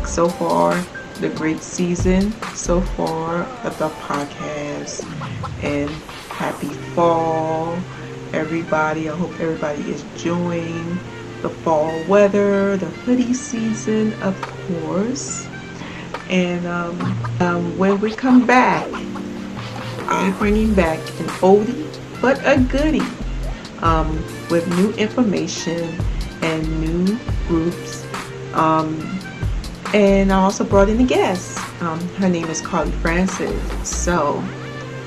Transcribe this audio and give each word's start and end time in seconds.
so 0.05 0.29
far 0.29 0.73
the 1.19 1.29
great 1.29 1.61
season 1.61 2.31
so 2.53 2.81
far 2.81 3.43
of 3.63 3.77
the 3.79 3.89
podcast. 3.89 5.03
And 5.63 5.89
happy 6.29 6.69
fall 6.95 7.77
everybody. 8.33 9.09
I 9.09 9.15
hope 9.15 9.39
everybody 9.39 9.81
is 9.91 10.03
enjoying 10.03 10.99
the 11.41 11.49
fall 11.49 11.91
weather 12.05 12.77
the 12.77 12.85
hoodie 12.85 13.33
season 13.33 14.13
of 14.21 14.39
course. 14.41 15.47
And 16.29 16.65
um, 16.65 16.99
um, 17.41 17.77
when 17.77 17.99
we 17.99 18.11
come 18.11 18.45
back 18.47 18.87
i'm 20.07 20.37
bringing 20.37 20.73
back 20.73 20.99
an 20.99 21.27
oldie 21.41 21.89
but 22.21 22.39
a 22.45 22.59
goodie 22.59 23.01
um, 23.83 24.15
with 24.49 24.67
new 24.77 24.91
information 24.93 25.89
and 26.41 26.81
new 26.81 27.19
groups. 27.47 28.05
Um, 28.53 29.19
and 29.93 30.31
i 30.31 30.35
also 30.35 30.63
brought 30.63 30.89
in 30.89 30.99
a 30.99 31.03
guest 31.03 31.57
um, 31.81 31.99
her 32.15 32.29
name 32.29 32.47
is 32.47 32.61
carly 32.61 32.91
francis 32.91 33.87
so 33.87 34.43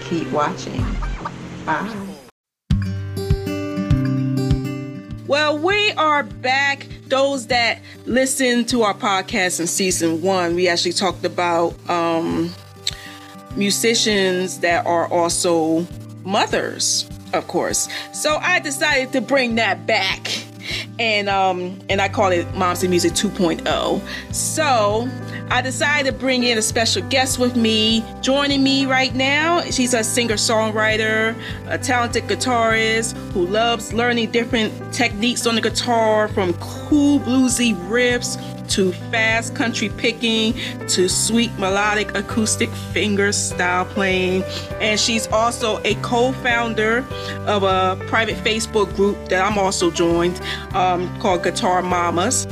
keep 0.08 0.30
watching 0.30 0.84
Bye. 1.66 1.92
well, 5.26 5.58
we 5.58 5.90
are 5.92 6.22
back. 6.22 6.86
Those 7.08 7.48
that 7.48 7.80
listened 8.04 8.68
to 8.68 8.82
our 8.84 8.94
podcast 8.94 9.58
in 9.58 9.66
season 9.66 10.22
one, 10.22 10.54
we 10.54 10.68
actually 10.68 10.92
talked 10.92 11.24
about 11.24 11.74
um, 11.90 12.54
musicians 13.56 14.60
that 14.60 14.86
are 14.86 15.08
also 15.08 15.84
mothers, 16.24 17.08
of 17.32 17.48
course. 17.48 17.88
So 18.12 18.36
I 18.36 18.60
decided 18.60 19.12
to 19.14 19.20
bring 19.20 19.56
that 19.56 19.84
back. 19.86 20.45
And 20.98 21.28
um 21.28 21.78
and 21.88 22.00
I 22.00 22.08
call 22.08 22.32
it 22.32 22.52
Moms 22.54 22.82
and 22.82 22.90
Music 22.90 23.12
2.0. 23.12 24.34
So 24.34 25.08
I 25.50 25.62
decided 25.62 26.10
to 26.10 26.18
bring 26.18 26.42
in 26.42 26.58
a 26.58 26.62
special 26.62 27.02
guest 27.08 27.38
with 27.38 27.54
me. 27.56 28.04
Joining 28.20 28.62
me 28.62 28.86
right 28.86 29.14
now, 29.14 29.60
she's 29.62 29.94
a 29.94 30.02
singer 30.02 30.34
songwriter, 30.34 31.36
a 31.68 31.78
talented 31.78 32.24
guitarist 32.24 33.16
who 33.32 33.46
loves 33.46 33.92
learning 33.92 34.32
different 34.32 34.72
techniques 34.92 35.46
on 35.46 35.54
the 35.54 35.60
guitar 35.60 36.28
from 36.28 36.54
cool 36.54 37.20
bluesy 37.20 37.74
riffs 37.88 38.55
to 38.68 38.92
fast 39.10 39.54
country 39.54 39.88
picking 39.88 40.54
to 40.88 41.08
sweet 41.08 41.52
melodic 41.58 42.14
acoustic 42.16 42.70
finger 42.92 43.32
style 43.32 43.84
playing. 43.86 44.42
And 44.80 44.98
she's 44.98 45.26
also 45.28 45.80
a 45.84 45.94
co 45.96 46.32
founder 46.32 47.04
of 47.46 47.62
a 47.62 47.96
private 48.06 48.36
Facebook 48.36 48.94
group 48.96 49.28
that 49.28 49.44
I'm 49.44 49.58
also 49.58 49.90
joined 49.90 50.40
um, 50.74 51.18
called 51.20 51.42
Guitar 51.42 51.82
Mamas. 51.82 52.46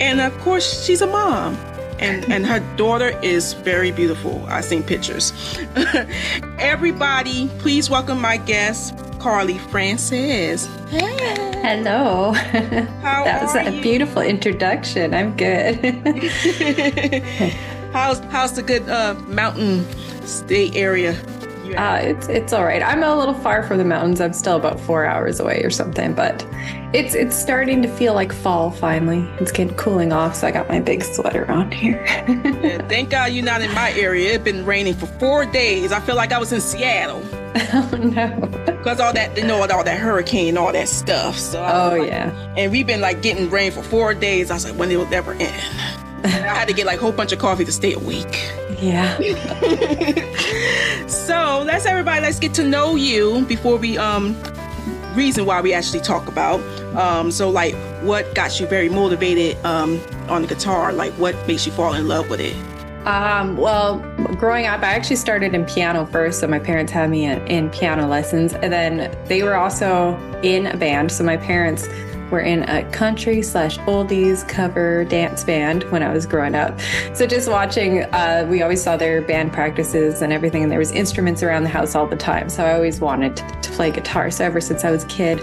And 0.00 0.20
of 0.20 0.36
course, 0.38 0.84
she's 0.84 1.02
a 1.02 1.06
mom 1.06 1.56
and 1.98 2.30
and 2.30 2.46
her 2.46 2.60
daughter 2.76 3.18
is 3.22 3.54
very 3.54 3.90
beautiful. 3.90 4.44
I've 4.46 4.64
seen 4.64 4.82
pictures. 4.82 5.32
Everybody, 6.58 7.48
please 7.58 7.90
welcome 7.90 8.20
my 8.20 8.36
guest, 8.36 8.96
Carly 9.18 9.58
Francis. 9.58 10.66
Hey. 10.90 11.47
Hello. 11.68 12.32
How 13.02 13.24
that 13.24 13.42
was 13.42 13.54
a 13.54 13.70
you? 13.70 13.82
beautiful 13.82 14.22
introduction. 14.22 15.12
I'm 15.12 15.36
good. 15.36 15.76
how's 17.92 18.20
how's 18.32 18.54
the 18.54 18.62
good 18.62 18.88
uh, 18.88 19.12
mountain 19.26 19.84
state 20.26 20.74
area? 20.74 21.12
Uh, 21.76 21.98
it's 22.02 22.28
it's 22.28 22.52
all 22.52 22.64
right. 22.64 22.82
I'm 22.82 23.02
a 23.02 23.16
little 23.16 23.34
far 23.34 23.62
from 23.62 23.78
the 23.78 23.84
mountains. 23.84 24.20
I'm 24.20 24.32
still 24.32 24.56
about 24.56 24.80
four 24.80 25.04
hours 25.04 25.40
away 25.40 25.62
or 25.62 25.70
something, 25.70 26.14
but 26.14 26.46
it's 26.92 27.14
it's 27.14 27.36
starting 27.36 27.82
to 27.82 27.88
feel 27.88 28.14
like 28.14 28.32
fall 28.32 28.70
finally. 28.70 29.28
It's 29.40 29.52
getting 29.52 29.74
cooling 29.76 30.12
off, 30.12 30.34
so 30.36 30.46
I 30.46 30.50
got 30.50 30.68
my 30.68 30.80
big 30.80 31.02
sweater 31.02 31.50
on 31.50 31.70
here. 31.70 32.04
yeah, 32.06 32.86
thank 32.88 33.10
God 33.10 33.32
you're 33.32 33.44
not 33.44 33.60
in 33.60 33.72
my 33.74 33.92
area. 33.92 34.34
It's 34.34 34.44
been 34.44 34.64
raining 34.64 34.94
for 34.94 35.06
four 35.06 35.44
days. 35.46 35.92
I 35.92 36.00
feel 36.00 36.16
like 36.16 36.32
I 36.32 36.38
was 36.38 36.52
in 36.52 36.60
Seattle. 36.60 37.22
oh 37.72 37.90
no! 37.96 38.48
Because 38.64 39.00
all 39.00 39.12
that, 39.12 39.36
you 39.36 39.44
know, 39.46 39.60
all 39.60 39.84
that 39.84 39.98
hurricane, 39.98 40.56
all 40.56 40.72
that 40.72 40.88
stuff. 40.88 41.38
So 41.38 41.60
oh 41.60 41.98
like, 41.98 42.08
yeah. 42.08 42.54
And 42.56 42.70
we've 42.72 42.86
been 42.86 43.00
like 43.00 43.22
getting 43.22 43.50
rain 43.50 43.72
for 43.72 43.82
four 43.82 44.14
days. 44.14 44.50
I 44.50 44.54
was 44.54 44.64
like, 44.64 44.78
when 44.78 44.90
it 44.90 44.96
will 44.96 45.12
ever 45.12 45.32
end. 45.32 45.62
I 46.24 46.28
had 46.28 46.68
to 46.68 46.74
get 46.74 46.86
like 46.86 46.98
a 46.98 47.02
whole 47.02 47.12
bunch 47.12 47.32
of 47.32 47.38
coffee 47.38 47.64
to 47.64 47.72
stay 47.72 47.92
awake. 47.92 48.52
Yeah. 48.80 49.16
so 51.08 51.62
let's 51.66 51.84
everybody 51.86 52.20
let's 52.22 52.38
get 52.38 52.54
to 52.54 52.64
know 52.64 52.96
you 52.96 53.44
before 53.46 53.76
we 53.76 53.98
um 53.98 54.36
reason 55.14 55.44
why 55.46 55.60
we 55.60 55.72
actually 55.72 56.00
talk 56.00 56.28
about. 56.28 56.60
Um, 56.96 57.30
so 57.30 57.50
like 57.50 57.74
what 58.02 58.34
got 58.34 58.60
you 58.60 58.66
very 58.66 58.88
motivated 58.88 59.56
um 59.64 60.00
on 60.28 60.42
the 60.42 60.48
guitar? 60.48 60.92
Like 60.92 61.12
what 61.14 61.34
makes 61.48 61.66
you 61.66 61.72
fall 61.72 61.94
in 61.94 62.06
love 62.06 62.30
with 62.30 62.40
it? 62.40 62.56
Um, 63.06 63.56
well, 63.56 64.00
growing 64.34 64.66
up, 64.66 64.82
I 64.82 64.92
actually 64.92 65.16
started 65.16 65.54
in 65.54 65.64
piano 65.64 66.04
first. 66.04 66.40
So 66.40 66.46
my 66.46 66.58
parents 66.58 66.92
had 66.92 67.08
me 67.08 67.24
in, 67.24 67.46
in 67.46 67.70
piano 67.70 68.06
lessons, 68.06 68.52
and 68.52 68.70
then 68.72 69.16
they 69.26 69.42
were 69.42 69.54
also 69.54 70.14
in 70.42 70.66
a 70.66 70.76
band. 70.76 71.10
So 71.10 71.24
my 71.24 71.38
parents 71.38 71.88
were 72.30 72.40
in 72.40 72.62
a 72.64 72.88
country 72.90 73.42
slash 73.42 73.78
oldies 73.80 74.46
cover 74.48 75.04
dance 75.04 75.44
band 75.44 75.84
when 75.84 76.02
I 76.02 76.12
was 76.12 76.26
growing 76.26 76.54
up. 76.54 76.78
So 77.14 77.26
just 77.26 77.48
watching, 77.48 78.04
uh, 78.04 78.46
we 78.48 78.62
always 78.62 78.82
saw 78.82 78.96
their 78.96 79.22
band 79.22 79.52
practices 79.52 80.22
and 80.22 80.32
everything, 80.32 80.62
and 80.62 80.70
there 80.72 80.78
was 80.78 80.92
instruments 80.92 81.42
around 81.42 81.62
the 81.64 81.68
house 81.68 81.94
all 81.94 82.06
the 82.06 82.16
time. 82.16 82.48
So 82.48 82.64
I 82.64 82.74
always 82.74 83.00
wanted 83.00 83.36
to, 83.36 83.60
to 83.62 83.70
play 83.72 83.90
guitar. 83.90 84.30
So 84.30 84.44
ever 84.44 84.60
since 84.60 84.84
I 84.84 84.90
was 84.90 85.04
a 85.04 85.08
kid, 85.08 85.40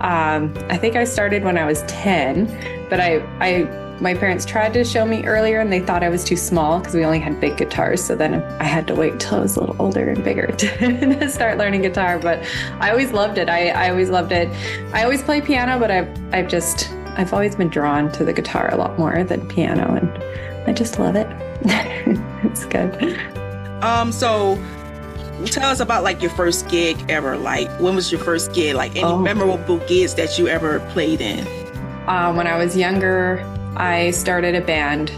um, 0.00 0.54
I 0.68 0.76
think 0.76 0.96
I 0.96 1.04
started 1.04 1.44
when 1.44 1.58
I 1.58 1.64
was 1.64 1.82
10, 1.82 2.88
but 2.88 3.00
I, 3.00 3.18
I 3.40 3.89
my 4.00 4.14
parents 4.14 4.46
tried 4.46 4.72
to 4.72 4.84
show 4.84 5.04
me 5.04 5.24
earlier 5.26 5.60
and 5.60 5.70
they 5.70 5.80
thought 5.80 6.02
I 6.02 6.08
was 6.08 6.24
too 6.24 6.36
small 6.36 6.78
because 6.78 6.94
we 6.94 7.04
only 7.04 7.18
had 7.18 7.38
big 7.38 7.58
guitars. 7.58 8.02
So 8.02 8.16
then 8.16 8.42
I 8.58 8.64
had 8.64 8.86
to 8.86 8.94
wait 8.94 9.20
till 9.20 9.36
I 9.36 9.40
was 9.40 9.56
a 9.56 9.60
little 9.60 9.76
older 9.78 10.08
and 10.08 10.24
bigger 10.24 10.46
to, 10.56 11.30
start 11.30 11.58
learning 11.58 11.82
guitar. 11.82 12.18
But 12.18 12.42
I 12.80 12.90
always 12.90 13.12
loved 13.12 13.36
it. 13.36 13.50
I, 13.50 13.68
I 13.68 13.90
always 13.90 14.08
loved 14.08 14.32
it. 14.32 14.48
I 14.94 15.04
always 15.04 15.22
play 15.22 15.40
piano, 15.42 15.78
but 15.78 15.90
I've, 15.90 16.34
I've 16.34 16.48
just, 16.48 16.90
I've 17.18 17.32
always 17.34 17.54
been 17.54 17.68
drawn 17.68 18.10
to 18.12 18.24
the 18.24 18.32
guitar 18.32 18.70
a 18.72 18.76
lot 18.76 18.98
more 18.98 19.22
than 19.22 19.46
piano. 19.48 19.94
And 19.94 20.68
I 20.68 20.72
just 20.72 20.98
love 20.98 21.14
it. 21.14 21.28
it's 22.44 22.64
good. 22.64 23.18
Um, 23.82 24.12
so 24.12 24.56
tell 25.46 25.70
us 25.70 25.80
about 25.80 26.04
like 26.04 26.22
your 26.22 26.30
first 26.30 26.68
gig 26.70 26.96
ever. 27.10 27.36
Like, 27.36 27.68
when 27.78 27.94
was 27.94 28.10
your 28.10 28.20
first 28.22 28.54
gig? 28.54 28.74
Like, 28.76 28.92
any 28.92 29.04
oh. 29.04 29.18
memorable 29.18 29.78
gigs 29.86 30.14
that 30.14 30.38
you 30.38 30.48
ever 30.48 30.80
played 30.90 31.20
in? 31.20 31.46
Uh, 32.08 32.32
when 32.32 32.46
I 32.46 32.56
was 32.56 32.76
younger, 32.76 33.46
I 33.76 34.10
started 34.10 34.54
a 34.54 34.60
band. 34.60 35.10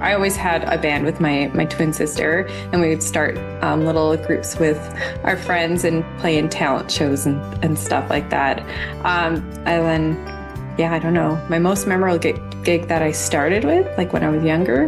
I 0.00 0.14
always 0.14 0.34
had 0.34 0.64
a 0.64 0.78
band 0.78 1.04
with 1.04 1.20
my 1.20 1.50
my 1.54 1.66
twin 1.66 1.92
sister, 1.92 2.46
and 2.72 2.80
we 2.80 2.88
would 2.88 3.02
start 3.02 3.36
um, 3.62 3.84
little 3.84 4.16
groups 4.16 4.58
with 4.58 4.78
our 5.24 5.36
friends 5.36 5.84
and 5.84 6.04
play 6.18 6.38
in 6.38 6.48
talent 6.48 6.90
shows 6.90 7.26
and, 7.26 7.38
and 7.62 7.78
stuff 7.78 8.08
like 8.08 8.30
that. 8.30 8.60
Um, 9.04 9.36
and 9.66 9.84
then, 9.84 10.74
yeah, 10.78 10.94
I 10.94 10.98
don't 10.98 11.14
know. 11.14 11.36
My 11.50 11.58
most 11.58 11.86
memorable 11.86 12.18
gig, 12.18 12.40
gig 12.64 12.88
that 12.88 13.02
I 13.02 13.12
started 13.12 13.64
with, 13.64 13.86
like 13.98 14.12
when 14.12 14.24
I 14.24 14.30
was 14.30 14.42
younger, 14.42 14.84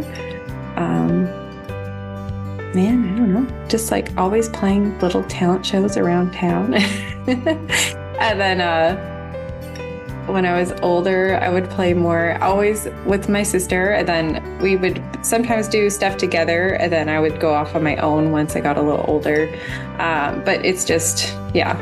um, 0.75 1.25
man, 2.73 3.13
I 3.13 3.17
don't 3.17 3.33
know. 3.33 3.67
Just 3.67 3.91
like 3.91 4.15
always 4.17 4.49
playing 4.49 4.97
little 4.99 5.23
talent 5.25 5.65
shows 5.65 5.95
around 5.95 6.33
town. 6.33 6.73
and 8.17 8.39
then 8.39 8.61
uh, 8.61 9.12
when 10.27 10.45
I 10.45 10.59
was 10.59 10.71
older, 10.81 11.39
I 11.41 11.49
would 11.49 11.69
play 11.69 11.93
more 11.93 12.37
always 12.41 12.87
with 13.05 13.29
my 13.29 13.43
sister. 13.43 13.91
And 13.91 14.07
then 14.07 14.59
we 14.59 14.75
would 14.75 15.03
sometimes 15.21 15.67
do 15.67 15.89
stuff 15.89 16.17
together. 16.17 16.69
And 16.69 16.91
then 16.91 17.09
I 17.09 17.19
would 17.19 17.39
go 17.39 17.53
off 17.53 17.75
on 17.75 17.83
my 17.83 17.97
own 17.97 18.31
once 18.31 18.55
I 18.55 18.61
got 18.61 18.77
a 18.77 18.81
little 18.81 19.05
older. 19.07 19.53
Um, 19.99 20.43
but 20.43 20.65
it's 20.65 20.85
just, 20.85 21.33
yeah, 21.53 21.77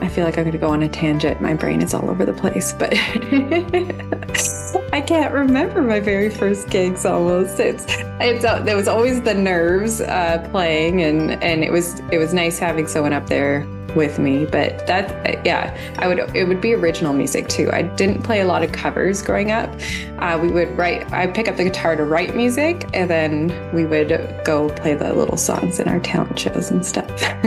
I 0.00 0.08
feel 0.08 0.24
like 0.24 0.36
I'm 0.36 0.44
going 0.44 0.52
to 0.52 0.58
go 0.58 0.70
on 0.70 0.82
a 0.82 0.88
tangent. 0.88 1.40
My 1.40 1.54
brain 1.54 1.80
is 1.80 1.94
all 1.94 2.10
over 2.10 2.26
the 2.26 2.32
place, 2.32 2.72
but 2.72 2.92
I 4.92 5.00
can't 5.00 5.32
remember 5.32 5.80
my 5.80 6.00
very 6.00 6.28
first 6.28 6.70
gigs 6.70 7.06
almost. 7.06 7.60
It's 7.60 7.86
it's 8.20 8.44
uh, 8.44 8.60
there 8.62 8.76
was 8.76 8.88
always 8.88 9.22
the 9.22 9.32
nerves 9.32 10.00
uh, 10.00 10.46
playing, 10.50 11.02
and 11.02 11.42
and 11.42 11.62
it 11.62 11.70
was 11.70 12.00
it 12.10 12.18
was 12.18 12.34
nice 12.34 12.58
having 12.58 12.88
someone 12.88 13.12
up 13.12 13.28
there 13.28 13.64
with 13.94 14.18
me. 14.18 14.44
But 14.44 14.86
that 14.86 15.44
yeah, 15.44 15.76
I 15.98 16.08
would 16.08 16.18
it 16.34 16.48
would 16.48 16.60
be 16.60 16.74
original 16.74 17.12
music 17.12 17.48
too. 17.48 17.70
I 17.72 17.82
didn't 17.82 18.22
play 18.22 18.40
a 18.40 18.46
lot 18.46 18.62
of 18.62 18.72
covers 18.72 19.22
growing 19.22 19.50
up. 19.50 19.70
Uh, 20.18 20.38
we 20.40 20.48
would 20.48 20.76
write. 20.76 21.10
i'd 21.12 21.34
pick 21.34 21.48
up 21.48 21.56
the 21.56 21.64
guitar 21.64 21.96
to 21.96 22.04
write 22.04 22.34
music, 22.34 22.88
and 22.92 23.10
then 23.10 23.48
we 23.72 23.84
would 23.84 24.08
go 24.44 24.68
play 24.70 24.94
the 24.94 25.12
little 25.12 25.36
songs 25.36 25.80
in 25.80 25.88
our 25.88 26.00
talent 26.00 26.38
shows 26.38 26.70
and 26.70 26.84
stuff. 26.84 27.10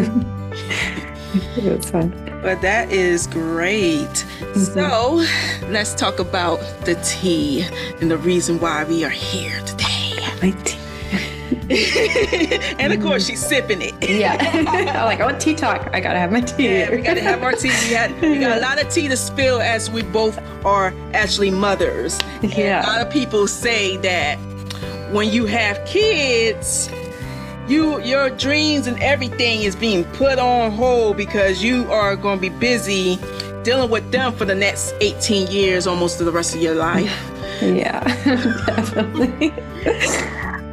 it 1.57 1.77
was 1.77 1.89
fun. 1.89 2.09
But 2.41 2.61
that 2.61 2.91
is 2.91 3.27
great. 3.27 4.05
Mm-hmm. 4.05 4.59
So 4.61 5.67
let's 5.69 5.95
talk 5.95 6.19
about 6.19 6.59
the 6.85 6.95
tea 7.03 7.65
and 8.01 8.11
the 8.11 8.17
reason 8.17 8.59
why 8.59 8.83
we 8.83 9.03
are 9.03 9.09
here 9.09 9.59
today. 9.61 10.13
My 10.41 10.51
tea. 10.63 10.74
and 12.79 12.93
of 12.93 13.01
course, 13.01 13.27
she's 13.27 13.45
sipping 13.45 13.81
it. 13.81 13.93
yeah. 14.09 14.37
I'm 14.95 15.05
like, 15.05 15.19
oh, 15.19 15.37
tea 15.37 15.55
talk. 15.55 15.89
I 15.93 15.99
gotta 15.99 16.19
have 16.19 16.31
my 16.31 16.41
tea. 16.41 16.65
Yeah, 16.65 16.91
we 16.91 17.01
gotta 17.01 17.21
have 17.21 17.43
our 17.43 17.53
tea. 17.53 17.69
We, 17.69 17.93
had, 17.93 18.21
we 18.21 18.39
got 18.39 18.57
a 18.57 18.61
lot 18.61 18.81
of 18.81 18.89
tea 18.89 19.07
to 19.07 19.17
spill 19.17 19.61
as 19.61 19.89
we 19.89 20.03
both 20.03 20.39
are 20.65 20.93
actually 21.13 21.51
mothers. 21.51 22.19
Yeah. 22.41 22.79
And 22.79 22.87
a 22.87 22.89
lot 22.91 23.01
of 23.01 23.11
people 23.11 23.47
say 23.47 23.97
that 23.97 24.37
when 25.11 25.29
you 25.29 25.45
have 25.45 25.83
kids, 25.85 26.89
you 27.67 28.01
your 28.01 28.29
dreams 28.29 28.87
and 28.87 29.01
everything 29.01 29.61
is 29.61 29.75
being 29.75 30.03
put 30.05 30.37
on 30.37 30.71
hold 30.71 31.17
because 31.17 31.63
you 31.63 31.91
are 31.91 32.15
going 32.15 32.37
to 32.37 32.41
be 32.41 32.49
busy 32.49 33.17
dealing 33.63 33.89
with 33.89 34.11
them 34.11 34.31
for 34.33 34.45
the 34.45 34.53
next 34.53 34.93
18 35.01 35.47
years 35.47 35.87
almost 35.87 36.19
the 36.19 36.31
rest 36.31 36.53
of 36.53 36.61
your 36.61 36.75
life 36.75 37.31
yeah 37.61 38.03
definitely 38.65 39.51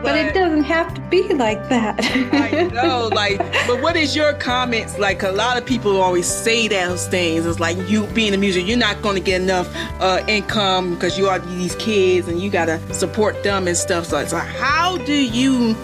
but, 0.02 0.12
but, 0.12 0.16
it 0.16 0.34
doesn't 0.34 0.64
have 0.64 0.92
to 0.94 1.00
be 1.02 1.32
like 1.34 1.68
that. 1.68 1.98
I 2.32 2.64
know 2.64 3.08
like 3.12 3.38
but 3.66 3.80
what 3.80 3.96
is 3.96 4.16
your 4.16 4.32
comments? 4.34 4.98
Like 4.98 5.22
a 5.22 5.30
lot 5.30 5.56
of 5.56 5.64
people 5.64 6.00
always 6.00 6.26
say 6.26 6.68
those 6.68 7.06
things. 7.08 7.46
It's 7.46 7.60
like 7.60 7.76
you 7.88 8.06
being 8.08 8.34
a 8.34 8.36
musician 8.36 8.68
you're 8.68 8.78
not 8.78 9.00
going 9.02 9.16
to 9.16 9.22
get 9.22 9.40
enough 9.40 9.68
uh, 10.00 10.24
income 10.28 10.94
because 10.94 11.16
you 11.16 11.28
are 11.28 11.38
these 11.38 11.74
kids 11.76 12.28
and 12.28 12.40
you 12.40 12.50
got 12.50 12.66
to 12.66 12.94
support 12.94 13.42
them 13.42 13.68
and 13.68 13.76
stuff. 13.76 14.06
So 14.06 14.18
it's 14.18 14.32
like 14.32 14.48
how 14.48 14.98
do 14.98 15.14
you 15.14 15.74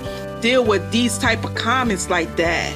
deal 0.41 0.65
with 0.65 0.91
these 0.91 1.19
type 1.19 1.45
of 1.45 1.55
comments 1.55 2.11
like 2.11 2.37
that 2.37 2.75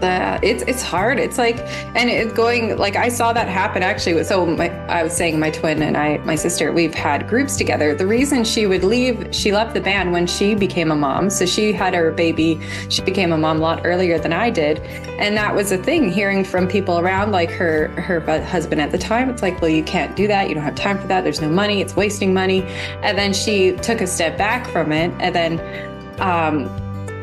that. 0.00 0.42
It's 0.44 0.62
it's 0.64 0.82
hard. 0.82 1.18
It's 1.18 1.38
like 1.38 1.58
and 1.94 2.08
it's 2.10 2.32
going 2.32 2.76
like 2.76 2.96
i 2.96 3.08
saw 3.08 3.32
that 3.32 3.48
happen 3.48 3.82
actually 3.82 4.22
so 4.24 4.46
my, 4.46 4.68
i 4.86 5.02
was 5.02 5.12
saying 5.12 5.38
my 5.38 5.50
twin 5.50 5.82
and 5.82 5.96
i 5.96 6.18
my 6.18 6.34
sister 6.34 6.72
we've 6.72 6.94
had 6.94 7.28
groups 7.28 7.56
together. 7.56 7.94
The 7.94 8.06
reason 8.06 8.44
she 8.44 8.66
would 8.66 8.84
leave 8.84 9.28
she 9.34 9.52
left 9.52 9.74
the 9.74 9.80
band 9.80 10.12
when 10.12 10.26
she 10.26 10.54
became 10.54 10.90
a 10.90 10.96
mom. 10.96 11.30
So 11.30 11.46
she 11.46 11.72
had 11.72 11.94
her 11.94 12.10
baby 12.10 12.60
she 12.88 13.02
became 13.02 13.32
a 13.32 13.38
mom 13.38 13.58
a 13.58 13.60
lot 13.60 13.80
earlier 13.84 14.18
than 14.18 14.32
i 14.32 14.50
did. 14.50 14.78
And 15.18 15.36
that 15.36 15.54
was 15.54 15.72
a 15.72 15.78
thing 15.78 16.10
hearing 16.10 16.44
from 16.44 16.66
people 16.68 16.98
around 16.98 17.32
like 17.32 17.50
her 17.50 17.88
her 18.00 18.20
husband 18.44 18.80
at 18.80 18.90
the 18.90 18.98
time. 18.98 19.28
It's 19.30 19.42
like 19.42 19.60
well 19.60 19.70
you 19.70 19.84
can't 19.84 20.16
do 20.16 20.26
that. 20.28 20.48
You 20.48 20.54
don't 20.54 20.64
have 20.64 20.74
time 20.74 20.98
for 20.98 21.06
that. 21.08 21.24
There's 21.24 21.40
no 21.40 21.48
money. 21.48 21.80
It's 21.80 21.96
wasting 21.96 22.32
money. 22.32 22.62
And 23.02 23.18
then 23.18 23.32
she 23.32 23.72
took 23.76 24.00
a 24.00 24.06
step 24.06 24.38
back 24.38 24.66
from 24.68 24.92
it. 24.92 25.12
And 25.20 25.34
then 25.34 25.52
um 26.20 26.68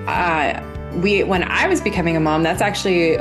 uh, 0.07 0.61
we 0.97 1.23
when 1.23 1.43
I 1.43 1.67
was 1.67 1.81
becoming 1.81 2.17
a 2.17 2.19
mom, 2.19 2.43
that's 2.43 2.61
actually 2.61 3.17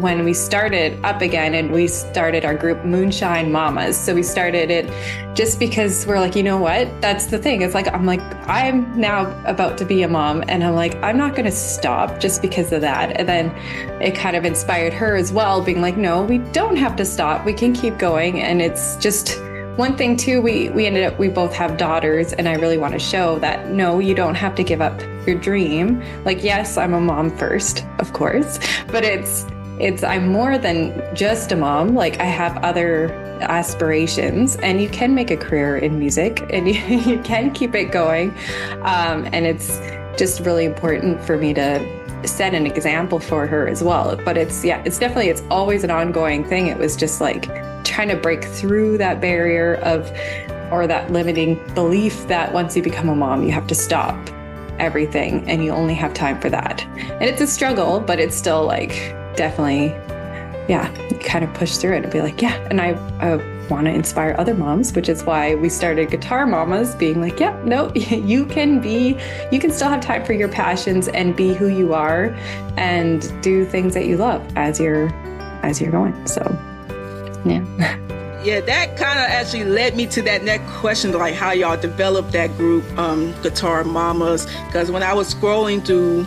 when 0.00 0.24
we 0.24 0.32
started 0.32 0.98
up 1.04 1.20
again 1.20 1.54
and 1.54 1.72
we 1.72 1.86
started 1.86 2.44
our 2.44 2.54
group 2.54 2.84
Moonshine 2.84 3.52
Mamas. 3.52 3.96
So 3.98 4.14
we 4.14 4.22
started 4.22 4.70
it 4.70 4.86
just 5.36 5.58
because 5.58 6.06
we're 6.06 6.18
like, 6.18 6.34
you 6.34 6.42
know 6.42 6.56
what? 6.56 6.88
That's 7.00 7.26
the 7.26 7.38
thing. 7.38 7.62
It's 7.62 7.74
like, 7.74 7.86
I'm 7.92 8.06
like, 8.06 8.20
I'm 8.48 8.98
now 8.98 9.30
about 9.44 9.76
to 9.78 9.84
be 9.84 10.02
a 10.02 10.08
mom 10.08 10.42
and 10.48 10.64
I'm 10.64 10.74
like, 10.74 10.94
I'm 10.96 11.18
not 11.18 11.32
going 11.32 11.44
to 11.44 11.52
stop 11.52 12.18
just 12.18 12.40
because 12.40 12.72
of 12.72 12.80
that. 12.80 13.18
And 13.18 13.28
then 13.28 13.50
it 14.00 14.14
kind 14.14 14.36
of 14.36 14.44
inspired 14.44 14.94
her 14.94 15.16
as 15.16 15.32
well, 15.32 15.62
being 15.62 15.82
like, 15.82 15.96
no, 15.96 16.22
we 16.22 16.38
don't 16.38 16.76
have 16.76 16.96
to 16.96 17.04
stop. 17.04 17.44
We 17.44 17.52
can 17.52 17.74
keep 17.74 17.98
going. 17.98 18.40
And 18.40 18.62
it's 18.62 18.96
just, 18.96 19.38
one 19.76 19.96
thing 19.96 20.16
too 20.16 20.42
we 20.42 20.68
we 20.70 20.84
ended 20.84 21.04
up 21.04 21.18
we 21.18 21.28
both 21.28 21.54
have 21.54 21.78
daughters 21.78 22.32
and 22.34 22.48
i 22.48 22.54
really 22.54 22.76
want 22.76 22.92
to 22.92 22.98
show 22.98 23.38
that 23.38 23.70
no 23.70 23.98
you 23.98 24.14
don't 24.14 24.34
have 24.34 24.54
to 24.54 24.64
give 24.64 24.82
up 24.82 25.00
your 25.30 25.40
dream. 25.40 26.02
Like 26.24 26.42
yes 26.42 26.76
i'm 26.76 26.94
a 26.94 27.00
mom 27.00 27.36
first 27.36 27.84
of 27.98 28.12
course 28.12 28.58
but 28.88 29.04
it's 29.04 29.46
it's 29.78 30.02
i'm 30.02 30.28
more 30.28 30.58
than 30.58 31.02
just 31.14 31.52
a 31.52 31.56
mom. 31.56 31.94
Like 31.94 32.20
i 32.20 32.24
have 32.24 32.56
other 32.58 33.10
aspirations 33.40 34.56
and 34.56 34.80
you 34.82 34.88
can 34.88 35.14
make 35.14 35.30
a 35.30 35.36
career 35.36 35.76
in 35.76 35.98
music 35.98 36.44
and 36.50 36.68
you, 36.74 36.74
you 36.74 37.18
can 37.22 37.52
keep 37.52 37.74
it 37.74 37.86
going. 37.86 38.30
Um, 38.82 39.26
and 39.32 39.46
it's 39.46 39.78
just 40.18 40.40
really 40.40 40.64
important 40.64 41.22
for 41.22 41.38
me 41.38 41.54
to 41.54 42.00
set 42.26 42.52
an 42.54 42.66
example 42.66 43.18
for 43.18 43.46
her 43.46 43.66
as 43.66 43.82
well. 43.82 44.16
But 44.24 44.36
it's 44.36 44.64
yeah 44.64 44.82
it's 44.84 44.98
definitely 44.98 45.28
it's 45.28 45.42
always 45.50 45.84
an 45.84 45.90
ongoing 45.90 46.44
thing. 46.44 46.66
It 46.66 46.78
was 46.78 46.96
just 46.96 47.20
like 47.20 47.44
trying 47.84 48.08
to 48.08 48.16
break 48.16 48.44
through 48.44 48.98
that 48.98 49.20
barrier 49.20 49.76
of 49.76 50.10
or 50.70 50.86
that 50.86 51.10
limiting 51.10 51.58
belief 51.74 52.28
that 52.28 52.52
once 52.52 52.76
you 52.76 52.82
become 52.82 53.08
a 53.08 53.14
mom, 53.14 53.42
you 53.42 53.52
have 53.52 53.66
to 53.66 53.74
stop 53.74 54.16
everything 54.80 55.48
and 55.48 55.64
you 55.64 55.70
only 55.70 55.94
have 55.94 56.14
time 56.14 56.40
for 56.40 56.50
that. 56.50 56.82
And 56.96 57.22
it's 57.22 57.40
a 57.40 57.46
struggle, 57.46 58.00
but 58.00 58.18
it's 58.18 58.36
still 58.36 58.64
like 58.64 58.90
definitely, 59.36 59.88
yeah, 60.68 60.92
kind 61.20 61.44
of 61.44 61.52
push 61.54 61.76
through 61.76 61.96
it 61.96 62.04
and 62.04 62.12
be 62.12 62.20
like, 62.20 62.42
yeah. 62.42 62.54
And 62.70 62.80
I, 62.80 62.90
I 63.20 63.36
want 63.68 63.86
to 63.86 63.92
inspire 63.92 64.34
other 64.38 64.54
moms, 64.54 64.92
which 64.92 65.08
is 65.08 65.22
why 65.22 65.54
we 65.54 65.68
started 65.68 66.10
Guitar 66.10 66.46
Mamas, 66.46 66.94
being 66.96 67.20
like, 67.20 67.38
yeah, 67.38 67.60
no, 67.64 67.92
you 67.94 68.46
can 68.46 68.80
be, 68.80 69.16
you 69.52 69.60
can 69.60 69.70
still 69.70 69.88
have 69.88 70.00
time 70.00 70.24
for 70.24 70.32
your 70.32 70.48
passions 70.48 71.08
and 71.08 71.36
be 71.36 71.54
who 71.54 71.68
you 71.68 71.94
are 71.94 72.36
and 72.76 73.32
do 73.42 73.64
things 73.64 73.94
that 73.94 74.06
you 74.06 74.16
love 74.16 74.44
as 74.56 74.80
you're 74.80 75.08
as 75.62 75.80
you're 75.80 75.92
going. 75.92 76.26
So 76.26 76.42
yeah. 77.44 77.98
yeah, 78.44 78.60
that 78.60 78.96
kind 78.96 79.18
of 79.18 79.26
actually 79.26 79.64
led 79.64 79.96
me 79.96 80.06
to 80.08 80.22
that 80.22 80.42
next 80.42 80.70
question, 80.72 81.12
like 81.12 81.34
how 81.34 81.52
y'all 81.52 81.76
developed 81.76 82.32
that 82.32 82.56
group, 82.56 82.84
um, 82.98 83.34
Guitar 83.42 83.84
Mamas. 83.84 84.46
Because 84.66 84.90
when 84.90 85.02
I 85.02 85.12
was 85.12 85.34
scrolling 85.34 85.84
through 85.84 86.24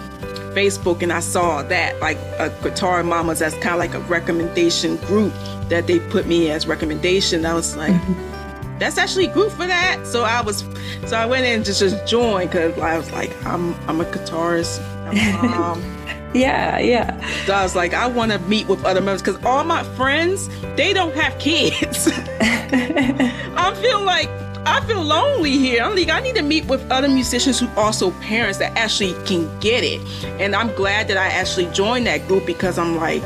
Facebook 0.53 1.01
and 1.01 1.11
I 1.11 1.19
saw 1.19 1.63
that, 1.63 1.99
like 1.99 2.17
a 2.37 2.49
Guitar 2.61 3.03
Mamas, 3.03 3.39
that's 3.39 3.55
kind 3.55 3.75
of 3.75 3.79
like 3.79 3.93
a 3.93 3.99
recommendation 4.01 4.97
group 4.97 5.33
that 5.69 5.87
they 5.87 5.99
put 5.99 6.27
me 6.27 6.51
as 6.51 6.67
recommendation. 6.67 7.45
I 7.45 7.53
was 7.53 7.75
like, 7.75 7.93
mm-hmm. 7.93 8.79
that's 8.79 8.97
actually 8.97 9.25
a 9.25 9.33
group 9.33 9.51
for 9.51 9.65
that. 9.65 10.05
So 10.05 10.23
I 10.23 10.41
was, 10.41 10.63
so 11.07 11.17
I 11.17 11.25
went 11.25 11.45
in 11.45 11.53
and 11.55 11.65
just, 11.65 11.79
just 11.79 12.05
joined 12.05 12.51
because 12.51 12.77
I 12.77 12.97
was 12.97 13.11
like, 13.11 13.33
I'm, 13.45 13.73
I'm 13.89 14.01
a 14.01 14.05
guitarist. 14.05 14.81
I'm. 15.07 16.03
Yeah, 16.33 16.79
yeah. 16.79 17.45
So 17.45 17.53
I 17.53 17.63
was 17.63 17.75
like, 17.75 17.93
I 17.93 18.07
want 18.07 18.31
to 18.31 18.39
meet 18.39 18.67
with 18.67 18.83
other 18.85 19.01
members 19.01 19.21
because 19.21 19.43
all 19.45 19.63
my 19.63 19.83
friends, 19.95 20.49
they 20.75 20.93
don't 20.93 21.13
have 21.15 21.37
kids. 21.39 22.09
I 22.11 23.77
feel 23.81 24.01
like 24.01 24.29
I 24.65 24.81
feel 24.87 25.01
lonely 25.03 25.57
here. 25.57 25.83
I'm 25.83 25.95
like, 25.95 26.09
I 26.09 26.21
need 26.21 26.35
to 26.35 26.41
meet 26.41 26.65
with 26.65 26.89
other 26.89 27.09
musicians 27.09 27.59
who 27.59 27.67
also 27.75 28.11
parents 28.21 28.59
that 28.59 28.77
actually 28.77 29.13
can 29.25 29.47
get 29.59 29.83
it. 29.83 30.01
And 30.39 30.55
I'm 30.55 30.73
glad 30.75 31.07
that 31.09 31.17
I 31.17 31.27
actually 31.27 31.65
joined 31.67 32.07
that 32.07 32.27
group 32.27 32.45
because 32.45 32.77
I'm 32.77 32.95
like, 32.95 33.21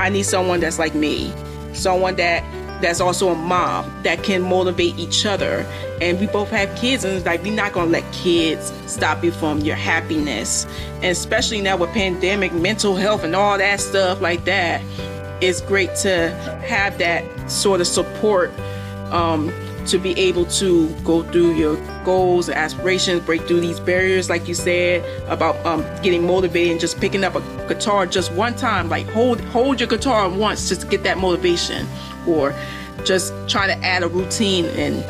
I 0.00 0.08
need 0.08 0.24
someone 0.24 0.60
that's 0.60 0.78
like 0.78 0.94
me, 0.94 1.32
someone 1.72 2.16
that 2.16 2.42
that's 2.80 3.00
also 3.00 3.30
a 3.30 3.34
mom 3.34 3.92
that 4.02 4.22
can 4.22 4.42
motivate 4.42 4.98
each 4.98 5.26
other. 5.26 5.66
And 6.00 6.18
we 6.20 6.26
both 6.26 6.50
have 6.50 6.74
kids, 6.76 7.04
and 7.04 7.14
it's 7.14 7.26
like 7.26 7.42
we're 7.42 7.54
not 7.54 7.72
gonna 7.72 7.90
let 7.90 8.10
kids 8.12 8.72
stop 8.86 9.24
you 9.24 9.32
from 9.32 9.60
your 9.60 9.76
happiness. 9.76 10.66
And 10.96 11.06
especially 11.06 11.60
now 11.60 11.76
with 11.76 11.90
pandemic, 11.90 12.52
mental 12.52 12.96
health, 12.96 13.24
and 13.24 13.34
all 13.34 13.58
that 13.58 13.80
stuff 13.80 14.20
like 14.20 14.44
that, 14.44 14.80
it's 15.40 15.60
great 15.60 15.94
to 15.96 16.30
have 16.66 16.98
that 16.98 17.24
sort 17.50 17.80
of 17.80 17.86
support 17.86 18.52
um, 19.10 19.52
to 19.86 19.98
be 19.98 20.18
able 20.18 20.44
to 20.44 20.88
go 21.02 21.22
through 21.22 21.54
your 21.54 21.76
goals 22.04 22.48
and 22.48 22.58
aspirations, 22.58 23.20
break 23.22 23.42
through 23.46 23.60
these 23.60 23.80
barriers, 23.80 24.28
like 24.28 24.46
you 24.46 24.54
said 24.54 25.04
about 25.28 25.54
um, 25.64 25.80
getting 26.02 26.26
motivated 26.26 26.72
and 26.72 26.80
just 26.80 27.00
picking 27.00 27.24
up 27.24 27.34
a 27.34 27.40
guitar 27.68 28.06
just 28.06 28.32
one 28.32 28.54
time. 28.54 28.88
Like 28.88 29.08
hold 29.08 29.40
hold 29.40 29.80
your 29.80 29.88
guitar 29.88 30.28
once 30.28 30.68
just 30.68 30.82
to 30.82 30.86
get 30.86 31.02
that 31.04 31.18
motivation, 31.18 31.86
or 32.28 32.54
just 33.04 33.32
try 33.48 33.66
to 33.66 33.74
add 33.84 34.02
a 34.02 34.08
routine 34.08 34.66
and 34.66 35.02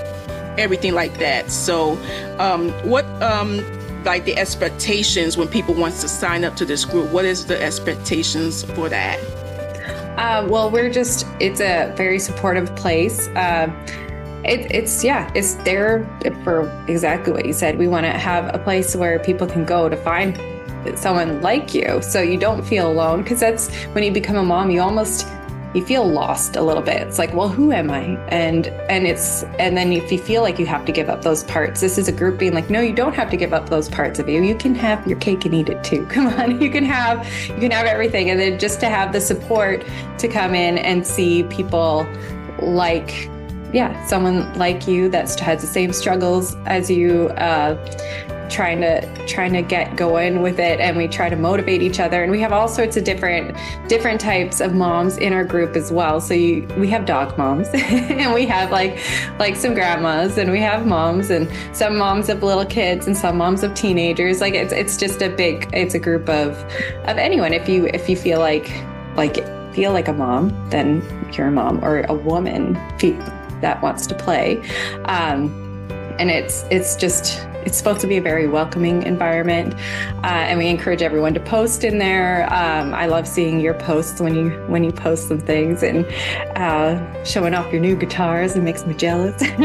everything 0.59 0.95
like 0.95 1.19
that. 1.19 1.51
So, 1.51 1.93
um, 2.39 2.71
what 2.89 3.05
um, 3.23 3.63
like 4.05 4.25
the 4.25 4.37
expectations 4.37 5.37
when 5.37 5.49
people 5.49 5.75
wants 5.75 6.01
to 6.01 6.09
sign 6.09 6.45
up 6.45 6.57
to 6.57 6.65
this 6.65 6.85
group? 6.85 7.11
What 7.11 7.25
is 7.25 7.47
the 7.47 7.61
expectations 7.63 8.65
for 8.73 8.89
that? 8.89 9.19
Uh, 10.19 10.47
well, 10.49 10.71
we're 10.71 10.91
just, 10.91 11.27
it's 11.39 11.61
a 11.61 11.95
very 11.97 12.19
supportive 12.19 12.75
place. 12.75 13.29
Uh, 13.29 13.71
it, 14.45 14.71
it's 14.73 15.05
yeah, 15.05 15.31
it's 15.35 15.55
there 15.57 16.09
for 16.43 16.69
exactly 16.89 17.33
what 17.33 17.47
you 17.47 17.53
said. 17.53 17.79
We 17.79 17.87
want 17.87 18.07
to 18.07 18.13
have 18.13 18.53
a 18.55 18.59
place 18.59 18.97
where 18.97 19.19
people 19.19 19.47
can 19.47 19.65
go 19.65 19.89
to 19.89 19.97
find 19.97 20.37
someone 20.99 21.43
like 21.43 21.75
you, 21.75 22.01
so 22.03 22.23
you 22.23 22.39
don't 22.39 22.65
feel 22.65 22.91
alone. 22.91 23.23
Because 23.23 23.41
that's 23.41 23.73
when 23.93 24.05
you 24.05 24.13
become 24.13 24.37
a 24.37 24.43
mom, 24.43 24.71
you 24.71 24.81
almost 24.81 25.27
you 25.75 25.85
feel 25.85 26.09
lost 26.09 26.57
a 26.57 26.63
little 26.63 26.83
bit. 26.83 27.03
It's 27.03 27.19
like, 27.19 27.35
well, 27.35 27.49
who 27.49 27.73
am 27.73 27.91
I? 27.91 28.03
And 28.29 28.69
and 28.89 29.07
it's 29.07 29.43
and 29.59 29.77
then 29.77 29.93
if 29.93 30.11
you 30.11 30.19
feel 30.19 30.43
like 30.43 30.59
you 30.59 30.67
have 30.67 30.85
to 30.87 30.93
give 30.93 31.09
up 31.09 31.23
those 31.23 31.45
parts, 31.45 31.81
this 31.81 31.99
is 31.99 32.09
a 32.09 32.13
group 32.13 32.39
being 32.39 32.55
like, 32.55 32.71
no, 32.71 32.81
you 32.81 32.95
don't 32.95 33.15
have 33.15 33.31
to 33.31 33.37
give 33.37 33.53
up 33.53 33.69
those 33.69 33.89
parts 33.89 34.19
of 34.19 34.29
you. 34.29 34.43
You 34.43 34.55
can 34.55 34.75
have 34.75 35.07
your 35.07 35.19
cake 35.19 35.45
and 35.45 35.55
eat 35.55 35.69
it 35.69 35.85
too. 35.85 36.07
Come 36.11 36.29
on, 36.29 36.61
you 36.61 36.71
can 36.71 36.85
have 36.85 37.27
you 37.49 37.57
can 37.57 37.71
have 37.71 37.87
everything. 37.87 38.31
And 38.31 38.41
then 38.41 38.59
just 38.59 38.81
to 38.81 38.89
have 38.89 39.13
the 39.13 39.21
support 39.21 39.85
to 40.19 40.29
come 40.29 40.55
in 40.55 40.79
and 40.79 41.07
see 41.07 41.45
people 41.45 42.07
like 42.61 43.29
yeah, 43.73 44.07
someone 44.07 44.53
like 44.55 44.89
you 44.89 45.09
that 45.11 45.39
has 45.41 45.61
the 45.61 45.67
same 45.67 45.93
struggles 45.93 46.57
as 46.65 46.91
you, 46.91 47.29
uh, 47.37 47.77
trying 48.49 48.81
to 48.81 49.26
trying 49.26 49.52
to 49.52 49.62
get 49.62 49.97
going 49.97 50.43
with 50.43 50.59
it 50.59 50.81
and 50.81 50.97
we 50.97 51.07
try 51.09 51.28
to 51.28 51.37
motivate 51.37 51.83
each 51.83 52.00
other. 52.00 52.23
And 52.23 52.31
we 52.33 52.40
have 52.40 52.52
all 52.52 52.69
sorts 52.69 52.97
of 52.97 53.05
different 53.05 53.57
different 53.88 54.21
types 54.21 54.61
of 54.61 54.75
moms 54.75 55.17
in 55.19 55.33
our 55.33 55.45
group 55.45 55.76
as 55.76 55.93
well. 55.93 56.21
So 56.21 56.35
you, 56.35 56.67
we 56.76 56.88
have 56.88 57.07
dog 57.07 57.37
moms 57.38 57.69
and 57.75 58.33
we 58.33 58.47
have 58.47 58.71
like 58.71 58.99
like 59.38 59.57
some 59.57 59.75
grandmas 59.75 60.38
and 60.38 60.50
we 60.50 60.61
have 60.61 60.87
moms 60.87 61.31
and 61.31 61.50
some 61.76 61.97
moms 61.97 62.28
of 62.28 62.43
little 62.43 62.67
kids 62.67 63.07
and 63.07 63.17
some 63.17 63.37
moms 63.37 63.62
of 63.62 63.75
teenagers. 63.75 64.40
Like 64.40 64.55
it's 64.55 64.73
it's 64.73 64.97
just 64.97 65.23
a 65.23 65.28
big 65.28 65.69
it's 65.73 65.95
a 65.95 65.99
group 65.99 66.28
of 66.28 66.57
of 67.07 67.19
anyone. 67.19 67.52
If 67.52 67.69
you 67.69 67.87
if 67.87 68.09
you 68.09 68.17
feel 68.17 68.40
like 68.40 68.71
like 69.17 69.37
feel 69.75 69.93
like 69.93 70.09
a 70.09 70.12
mom 70.12 70.49
then 70.71 71.02
you're 71.33 71.49
a 71.49 71.50
mom 71.50 71.85
or 71.85 72.00
a 72.09 72.14
woman 72.14 72.75
that 73.61 73.83
wants 73.83 74.07
to 74.07 74.14
play. 74.14 74.62
Um, 75.05 75.68
and 76.19 76.31
it's 76.31 76.65
it's 76.71 76.97
just 76.97 77.47
it's 77.65 77.77
supposed 77.77 78.01
to 78.01 78.07
be 78.07 78.17
a 78.17 78.23
very 78.23 78.47
welcoming 78.47 79.03
environment, 79.03 79.75
uh, 80.25 80.27
and 80.27 80.59
we 80.59 80.69
encourage 80.69 81.03
everyone 81.03 81.35
to 81.35 81.41
post 81.41 81.85
in 81.85 81.99
there. 81.99 82.45
Um, 82.53 82.95
I 82.95 83.07
love 83.07 83.29
seeing 83.29 83.61
your 83.61 83.75
posts 83.75 84.21
when 84.21 84.35
you 84.35 84.51
when 84.69 84.85
you 84.85 84.93
post 84.93 85.29
some 85.29 85.39
things 85.39 85.83
and 85.83 86.07
uh, 86.57 87.25
showing 87.25 87.55
off 87.55 87.71
your 87.73 87.81
new 87.81 87.97
guitars. 87.97 88.57
It 88.57 88.63
makes 88.63 88.87
me 88.87 88.95
jealous. 88.95 89.43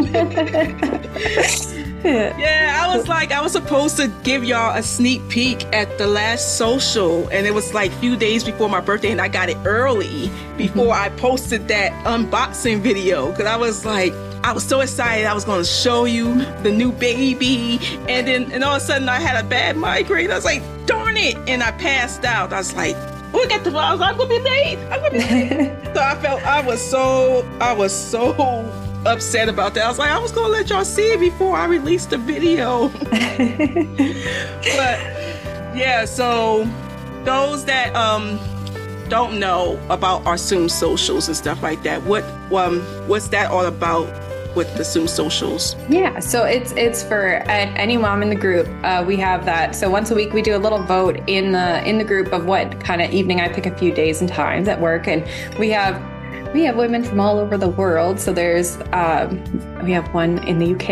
yeah, 2.03 2.81
I 2.83 2.95
was 2.95 3.07
like, 3.07 3.31
I 3.31 3.41
was 3.41 3.53
supposed 3.53 3.95
to 3.97 4.11
give 4.23 4.43
y'all 4.43 4.75
a 4.75 4.83
sneak 4.83 5.27
peek 5.29 5.63
at 5.73 5.97
the 5.97 6.07
last 6.07 6.57
social, 6.57 7.27
and 7.29 7.47
it 7.47 7.53
was 7.53 7.73
like 7.73 7.91
a 7.91 7.95
few 7.95 8.17
days 8.17 8.43
before 8.43 8.69
my 8.69 8.81
birthday, 8.81 9.11
and 9.11 9.21
I 9.21 9.29
got 9.29 9.49
it 9.49 9.57
early 9.65 10.29
before 10.57 10.93
mm-hmm. 10.93 11.03
I 11.03 11.09
posted 11.17 11.67
that 11.69 11.91
unboxing 12.05 12.81
video 12.81 13.31
because 13.31 13.45
I 13.45 13.55
was 13.55 13.85
like, 13.85 14.13
I 14.43 14.51
was 14.51 14.63
so 14.65 14.81
excited 14.81 15.25
I 15.25 15.33
was 15.33 15.45
going 15.45 15.61
to 15.61 15.65
show 15.65 16.03
you 16.03 16.43
the 16.63 16.71
new 16.71 16.91
baby, 16.91 17.79
and 18.09 18.27
then 18.27 18.51
and 18.51 18.63
all 18.63 18.75
of 18.75 18.81
a 18.81 18.85
sudden 18.85 19.07
I 19.07 19.19
had 19.19 19.43
a 19.43 19.47
bad 19.47 19.77
migraine. 19.77 20.31
I 20.31 20.35
was 20.35 20.45
like, 20.45 20.61
darn 20.85 21.15
it, 21.15 21.37
and 21.47 21.63
I 21.63 21.71
passed 21.71 22.25
out. 22.25 22.51
I 22.53 22.57
was 22.57 22.73
like. 22.73 22.95
Look 23.33 23.51
at 23.51 23.63
the 23.63 23.71
I 23.71 23.91
was 23.91 23.99
like, 23.99 24.11
I'm 24.11 24.17
gonna 24.17 24.29
be 24.29 24.39
late. 24.39 24.77
I'm 24.91 24.99
gonna 25.01 25.09
be 25.09 25.17
late. 25.17 25.75
so 25.95 26.01
I 26.01 26.15
felt 26.21 26.43
I 26.43 26.61
was 26.61 26.79
so 26.79 27.43
I 27.59 27.73
was 27.73 27.91
so 27.91 28.31
upset 29.07 29.49
about 29.49 29.73
that. 29.73 29.85
I 29.85 29.87
was 29.89 29.97
like, 29.97 30.11
I 30.11 30.19
was 30.19 30.31
gonna 30.31 30.49
let 30.49 30.69
y'all 30.69 30.85
see 30.85 31.13
it 31.13 31.19
before 31.19 31.55
I 31.55 31.65
released 31.65 32.11
the 32.11 32.19
video. 32.19 32.89
but 34.77 34.99
yeah, 35.75 36.05
so 36.05 36.69
those 37.23 37.65
that 37.65 37.95
um 37.95 38.39
don't 39.09 39.39
know 39.39 39.79
about 39.89 40.25
our 40.27 40.37
Zoom 40.37 40.69
socials 40.69 41.27
and 41.27 41.35
stuff 41.35 41.63
like 41.63 41.81
that, 41.83 42.03
what 42.03 42.23
um 42.53 42.81
what's 43.07 43.29
that 43.29 43.49
all 43.49 43.65
about? 43.65 44.07
With 44.55 44.75
the 44.75 44.83
Zoom 44.83 45.07
socials? 45.07 45.75
Yeah, 45.89 46.19
so 46.19 46.43
it's 46.43 46.71
it's 46.73 47.03
for 47.03 47.43
any 47.47 47.97
mom 47.97 48.21
in 48.21 48.29
the 48.29 48.35
group. 48.35 48.67
Uh, 48.83 49.03
we 49.05 49.17
have 49.17 49.45
that. 49.45 49.75
So 49.75 49.89
once 49.89 50.11
a 50.11 50.15
week, 50.15 50.33
we 50.33 50.41
do 50.41 50.55
a 50.55 50.59
little 50.59 50.83
vote 50.83 51.19
in 51.27 51.51
the 51.51 51.87
in 51.87 51.97
the 51.97 52.03
group 52.03 52.33
of 52.33 52.45
what 52.45 52.79
kind 52.79 53.01
of 53.01 53.11
evening. 53.11 53.41
I 53.41 53.49
pick 53.49 53.65
a 53.65 53.75
few 53.75 53.93
days 53.93 54.21
and 54.21 54.29
times 54.29 54.67
at 54.67 54.79
work, 54.79 55.07
and 55.07 55.27
we 55.57 55.69
have 55.69 56.01
we 56.53 56.63
have 56.63 56.75
women 56.75 57.03
from 57.03 57.19
all 57.19 57.39
over 57.39 57.57
the 57.57 57.67
world. 57.67 58.19
So 58.19 58.31
there's 58.31 58.77
um, 58.91 59.43
we 59.83 59.91
have 59.91 60.13
one 60.13 60.37
in 60.47 60.59
the 60.59 60.75
UK, 60.75 60.89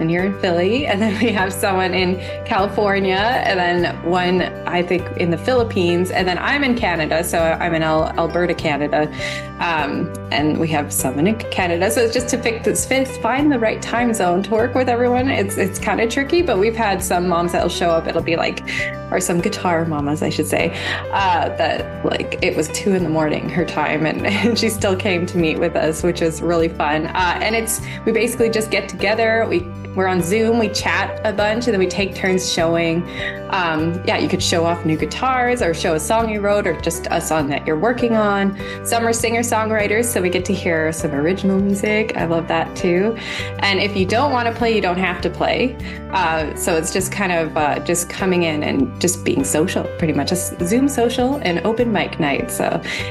and 0.00 0.10
you're 0.10 0.24
in 0.24 0.38
Philly, 0.40 0.86
and 0.90 1.02
then 1.02 1.20
we 1.20 1.32
have 1.32 1.52
someone 1.52 1.92
in 1.92 2.18
California, 2.46 3.16
and 3.16 3.58
then 3.58 4.10
one 4.10 4.42
I 4.66 4.82
think 4.82 5.04
in 5.16 5.30
the 5.30 5.38
Philippines, 5.38 6.10
and 6.10 6.26
then 6.26 6.38
I'm 6.38 6.62
in 6.64 6.76
Canada, 6.76 7.24
so 7.24 7.38
I'm 7.38 7.74
in 7.74 7.82
Alberta, 7.82 8.54
Canada, 8.54 9.12
um, 9.58 10.12
and 10.30 10.58
we 10.58 10.68
have 10.68 10.92
some 10.92 11.18
in 11.18 11.36
Canada. 11.36 11.90
So 11.90 12.02
it's 12.02 12.14
just 12.14 12.28
to 12.28 12.38
pick 12.38 12.64
this, 12.64 12.86
find 13.18 13.50
the 13.50 13.58
right 13.58 13.80
time 13.80 14.12
zone 14.12 14.42
to 14.44 14.50
work 14.50 14.74
with 14.74 14.88
everyone. 14.88 15.28
It's 15.28 15.56
it's 15.56 15.78
kind 15.78 16.00
of 16.00 16.10
tricky, 16.10 16.42
but 16.42 16.58
we've 16.58 16.76
had 16.76 17.02
some 17.02 17.28
moms 17.28 17.52
that'll 17.52 17.68
show 17.68 17.90
up. 17.90 18.06
It'll 18.06 18.22
be 18.22 18.36
like, 18.36 18.62
or 19.10 19.20
some 19.20 19.40
guitar 19.40 19.84
mamas, 19.84 20.22
I 20.22 20.30
should 20.30 20.46
say, 20.46 20.70
uh, 21.12 21.48
that 21.56 22.04
like 22.04 22.38
it 22.42 22.56
was 22.56 22.68
two 22.68 22.94
in 22.94 23.04
the 23.04 23.10
morning 23.10 23.48
her 23.48 23.64
time, 23.64 24.06
and, 24.06 24.26
and 24.26 24.58
she 24.58 24.68
still 24.68 24.96
came 24.96 25.26
to 25.26 25.38
meet 25.38 25.58
with 25.58 25.76
us, 25.76 26.02
which 26.02 26.20
was 26.20 26.42
really 26.42 26.68
fun. 26.68 27.06
Uh, 27.06 27.38
and 27.42 27.54
it's 27.54 27.80
we 28.04 28.12
basically 28.12 28.50
just 28.50 28.70
get 28.70 28.88
together. 28.88 29.46
We 29.48 29.60
we're 29.96 30.06
on 30.06 30.22
Zoom. 30.22 30.58
We 30.58 30.68
chat 30.68 31.20
a 31.24 31.32
bunch, 31.32 31.66
and 31.66 31.72
then 31.72 31.80
we 31.80 31.88
take 31.88 32.14
turns 32.14 32.52
showing. 32.52 33.02
Um, 33.50 34.02
yeah, 34.06 34.18
you 34.18 34.28
could 34.28 34.42
show 34.42 34.64
off 34.64 34.84
new 34.84 34.96
guitars, 34.96 35.62
or 35.62 35.72
show 35.72 35.94
a 35.94 36.00
song 36.00 36.28
you 36.28 36.40
wrote, 36.40 36.66
or 36.66 36.78
just 36.80 37.08
a 37.10 37.20
song 37.20 37.48
that 37.48 37.66
you're 37.66 37.78
working 37.78 38.14
on. 38.14 38.56
Some 38.84 39.06
are 39.06 39.12
singer 39.12 39.40
songwriters, 39.40 40.04
so 40.04 40.20
we 40.20 40.28
get 40.28 40.44
to 40.44 40.54
hear 40.54 40.92
some 40.92 41.12
original 41.12 41.58
music. 41.58 42.16
I 42.16 42.26
love 42.26 42.46
that 42.48 42.76
too. 42.76 43.16
And 43.60 43.80
if 43.80 43.96
you 43.96 44.04
don't 44.06 44.32
want 44.32 44.46
to 44.48 44.54
play, 44.54 44.74
you 44.74 44.82
don't 44.82 44.98
have 44.98 45.20
to 45.22 45.30
play. 45.30 45.76
Uh, 46.12 46.54
so 46.54 46.76
it's 46.76 46.92
just 46.92 47.10
kind 47.10 47.32
of 47.32 47.56
uh, 47.56 47.78
just 47.80 48.10
coming 48.10 48.42
in 48.42 48.62
and 48.62 49.00
just 49.00 49.24
being 49.24 49.44
social, 49.44 49.84
pretty 49.98 50.12
much 50.12 50.30
a 50.30 50.36
Zoom 50.36 50.88
social 50.88 51.36
and 51.36 51.64
open 51.66 51.92
mic 51.92 52.20
night. 52.20 52.50
So, 52.50 52.64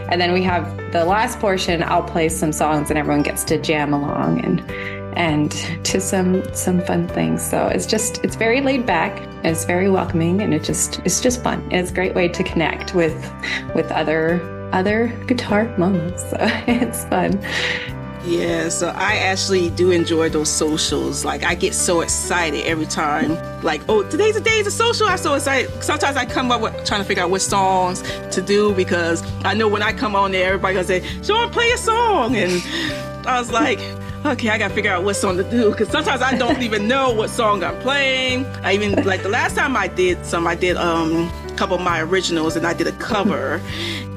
and 0.09 0.21
then 0.21 0.33
we 0.33 0.43
have 0.43 0.65
the 0.91 1.03
last 1.05 1.39
portion. 1.39 1.81
I'll 1.83 2.03
play 2.03 2.29
some 2.29 2.51
songs, 2.51 2.89
and 2.89 2.99
everyone 2.99 3.23
gets 3.23 3.43
to 3.45 3.57
jam 3.57 3.93
along 3.93 4.43
and 4.45 4.61
and 5.15 5.51
to 5.85 5.99
some 5.99 6.43
some 6.53 6.81
fun 6.81 7.07
things. 7.07 7.41
So 7.41 7.67
it's 7.67 7.85
just 7.85 8.23
it's 8.23 8.35
very 8.35 8.61
laid 8.61 8.85
back 8.85 9.21
it's 9.45 9.65
very 9.65 9.89
welcoming 9.89 10.41
and 10.41 10.53
it 10.53 10.63
just 10.63 10.99
it's 11.05 11.21
just 11.21 11.43
fun. 11.43 11.61
And 11.65 11.73
it's 11.73 11.91
a 11.91 11.93
great 11.93 12.15
way 12.15 12.27
to 12.27 12.43
connect 12.43 12.95
with 12.95 13.13
with 13.75 13.91
other 13.91 14.41
other 14.73 15.07
guitar 15.27 15.73
mamas. 15.77 16.23
So 16.29 16.37
it's 16.67 17.05
fun. 17.05 17.39
Yeah, 18.25 18.69
so 18.69 18.87
I 18.87 19.17
actually 19.17 19.69
do 19.69 19.91
enjoy 19.91 20.29
those 20.29 20.49
socials. 20.49 21.23
Like 21.23 21.43
I 21.43 21.53
get 21.53 21.75
so 21.75 22.01
excited 22.01 22.65
every 22.65 22.87
time. 22.87 23.37
Like, 23.61 23.83
oh, 23.87 24.01
today's 24.09 24.33
the 24.33 24.41
day 24.41 24.59
of 24.59 24.65
the 24.65 24.71
social. 24.71 25.05
I'm 25.07 25.19
so 25.19 25.35
excited. 25.35 25.69
Sometimes 25.83 26.17
I 26.17 26.25
come 26.25 26.51
up 26.51 26.61
with 26.61 26.73
trying 26.85 27.01
to 27.01 27.07
figure 27.07 27.21
out 27.21 27.29
what 27.29 27.41
songs 27.41 28.01
to 28.31 28.41
do 28.41 28.73
because 28.73 29.21
I 29.43 29.53
know 29.53 29.67
when 29.67 29.83
I 29.83 29.93
come 29.93 30.15
on 30.15 30.31
there, 30.31 30.47
everybody 30.47 30.73
gonna 30.73 30.87
say, 30.87 31.03
"Sean, 31.21 31.51
play 31.51 31.69
a 31.71 31.77
song," 31.77 32.35
and 32.35 32.63
I 33.27 33.37
was 33.39 33.51
like 33.51 33.79
okay, 34.25 34.49
I 34.49 34.57
gotta 34.57 34.73
figure 34.73 34.91
out 34.91 35.03
what 35.03 35.15
song 35.15 35.37
to 35.37 35.43
do 35.43 35.71
because 35.71 35.89
sometimes 35.89 36.21
I 36.21 36.37
don't 36.37 36.61
even 36.61 36.87
know 36.87 37.13
what 37.13 37.29
song 37.29 37.63
I'm 37.63 37.79
playing. 37.81 38.45
I 38.63 38.73
even 38.73 39.03
like 39.03 39.23
the 39.23 39.29
last 39.29 39.55
time 39.55 39.77
I 39.77 39.87
did 39.87 40.25
some, 40.25 40.47
I 40.47 40.55
did 40.55 40.77
um 40.77 41.31
a 41.47 41.53
couple 41.55 41.75
of 41.75 41.81
my 41.81 42.01
originals 42.01 42.55
and 42.55 42.65
I 42.65 42.73
did 42.73 42.87
a 42.87 42.91
cover, 42.93 43.61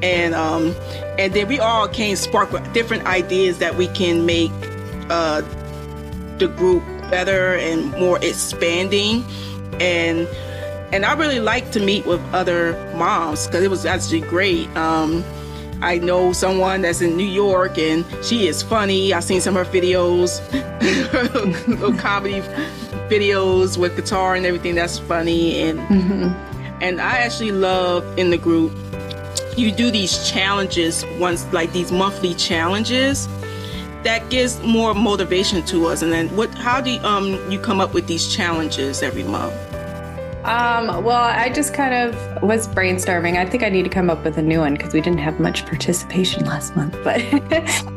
and 0.02 0.34
um 0.34 0.74
and 1.18 1.32
then 1.34 1.48
we 1.48 1.58
all 1.60 1.88
came 1.88 2.16
spark 2.16 2.52
with 2.52 2.72
different 2.72 3.06
ideas 3.06 3.58
that 3.58 3.76
we 3.76 3.88
can 3.88 4.24
make 4.24 4.52
uh 5.10 5.42
the 6.38 6.48
group 6.48 6.82
better 7.10 7.54
and 7.54 7.90
more 7.92 8.18
expanding 8.22 9.24
and 9.80 10.28
and 10.92 11.04
I 11.04 11.12
really 11.14 11.40
like 11.40 11.70
to 11.72 11.80
meet 11.80 12.06
with 12.06 12.22
other 12.32 12.72
moms 12.96 13.46
because 13.46 13.62
it 13.62 13.70
was 13.70 13.84
actually 13.84 14.20
great. 14.22 14.68
Um, 14.74 15.22
I 15.80 15.98
know 15.98 16.32
someone 16.32 16.82
that's 16.82 17.00
in 17.00 17.16
New 17.16 17.26
York 17.26 17.78
and 17.78 18.04
she 18.22 18.48
is 18.48 18.62
funny. 18.62 19.12
I've 19.12 19.24
seen 19.24 19.40
some 19.40 19.56
of 19.56 19.66
her 19.66 19.72
videos, 19.72 20.40
her 21.08 21.68
little 21.68 21.94
comedy 21.94 22.40
videos 23.08 23.78
with 23.78 23.94
guitar 23.96 24.34
and 24.34 24.44
everything. 24.44 24.74
That's 24.74 24.98
funny 24.98 25.62
and 25.62 25.78
mm-hmm. 25.78 26.82
and 26.82 27.00
I 27.00 27.18
actually 27.18 27.52
love 27.52 28.18
in 28.18 28.30
the 28.30 28.38
group. 28.38 28.72
You 29.56 29.72
do 29.72 29.90
these 29.90 30.28
challenges 30.30 31.04
once, 31.18 31.50
like 31.52 31.72
these 31.72 31.90
monthly 31.90 32.34
challenges, 32.34 33.28
that 34.04 34.28
gives 34.30 34.62
more 34.62 34.94
motivation 34.94 35.64
to 35.66 35.86
us. 35.86 36.02
And 36.02 36.12
then, 36.12 36.28
what? 36.36 36.52
How 36.54 36.80
do 36.80 36.90
you, 36.90 37.00
um 37.00 37.38
you 37.50 37.58
come 37.58 37.80
up 37.80 37.94
with 37.94 38.06
these 38.06 38.34
challenges 38.34 39.02
every 39.02 39.24
month? 39.24 39.54
Um, 40.48 41.04
well, 41.04 41.24
I 41.24 41.50
just 41.50 41.74
kind 41.74 41.92
of 41.92 42.42
was 42.42 42.66
brainstorming. 42.68 43.36
I 43.36 43.44
think 43.44 43.62
I 43.62 43.68
need 43.68 43.82
to 43.82 43.90
come 43.90 44.08
up 44.08 44.24
with 44.24 44.38
a 44.38 44.42
new 44.42 44.60
one 44.60 44.74
because 44.74 44.94
we 44.94 45.02
didn't 45.02 45.18
have 45.18 45.38
much 45.38 45.66
participation 45.66 46.46
last 46.46 46.74
month. 46.74 46.96
But 47.04 47.20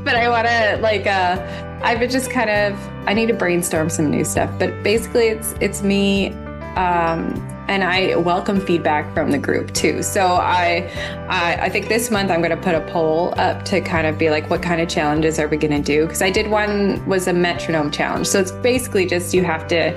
but 0.03 0.15
I 0.15 0.27
want 0.27 0.47
to 0.47 0.77
like 0.81 1.07
uh, 1.07 1.79
I've 1.81 2.01
just 2.09 2.29
kind 2.29 2.49
of 2.49 2.77
I 3.07 3.13
need 3.13 3.27
to 3.27 3.33
brainstorm 3.33 3.89
some 3.89 4.11
new 4.11 4.25
stuff. 4.25 4.51
But 4.59 4.83
basically, 4.83 5.27
it's 5.27 5.55
it's 5.61 5.81
me 5.81 6.33
um, 6.75 7.35
and 7.71 7.85
I 7.85 8.17
welcome 8.17 8.59
feedback 8.59 9.13
from 9.13 9.31
the 9.31 9.37
group 9.37 9.73
too. 9.73 10.03
So 10.03 10.25
I, 10.25 10.91
I, 11.29 11.57
I 11.61 11.69
think 11.69 11.87
this 11.87 12.11
month 12.11 12.29
I'm 12.29 12.41
going 12.41 12.51
to 12.51 12.61
put 12.61 12.75
a 12.75 12.81
poll 12.91 13.33
up 13.37 13.63
to 13.65 13.79
kind 13.79 14.05
of 14.05 14.17
be 14.17 14.29
like, 14.29 14.49
what 14.49 14.61
kind 14.61 14.81
of 14.81 14.89
challenges 14.89 15.39
are 15.39 15.47
we 15.47 15.55
going 15.55 15.71
to 15.71 15.81
do? 15.81 16.05
Because 16.05 16.21
I 16.21 16.31
did 16.31 16.49
one 16.51 17.03
was 17.05 17.27
a 17.27 17.33
metronome 17.33 17.89
challenge. 17.89 18.27
So 18.27 18.41
it's 18.41 18.51
basically 18.51 19.05
just 19.05 19.33
you 19.33 19.45
have 19.45 19.69
to, 19.69 19.93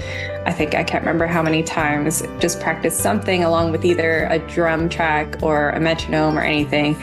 I 0.49 0.52
think 0.52 0.76
I 0.76 0.85
can't 0.85 1.02
remember 1.02 1.26
how 1.26 1.43
many 1.43 1.64
times, 1.64 2.23
just 2.38 2.61
practice 2.61 2.97
something 2.97 3.43
along 3.43 3.73
with 3.73 3.85
either 3.85 4.28
a 4.31 4.38
drum 4.38 4.88
track 4.88 5.43
or 5.43 5.71
a 5.71 5.81
metronome 5.81 6.38
or 6.38 6.43
anything, 6.43 6.95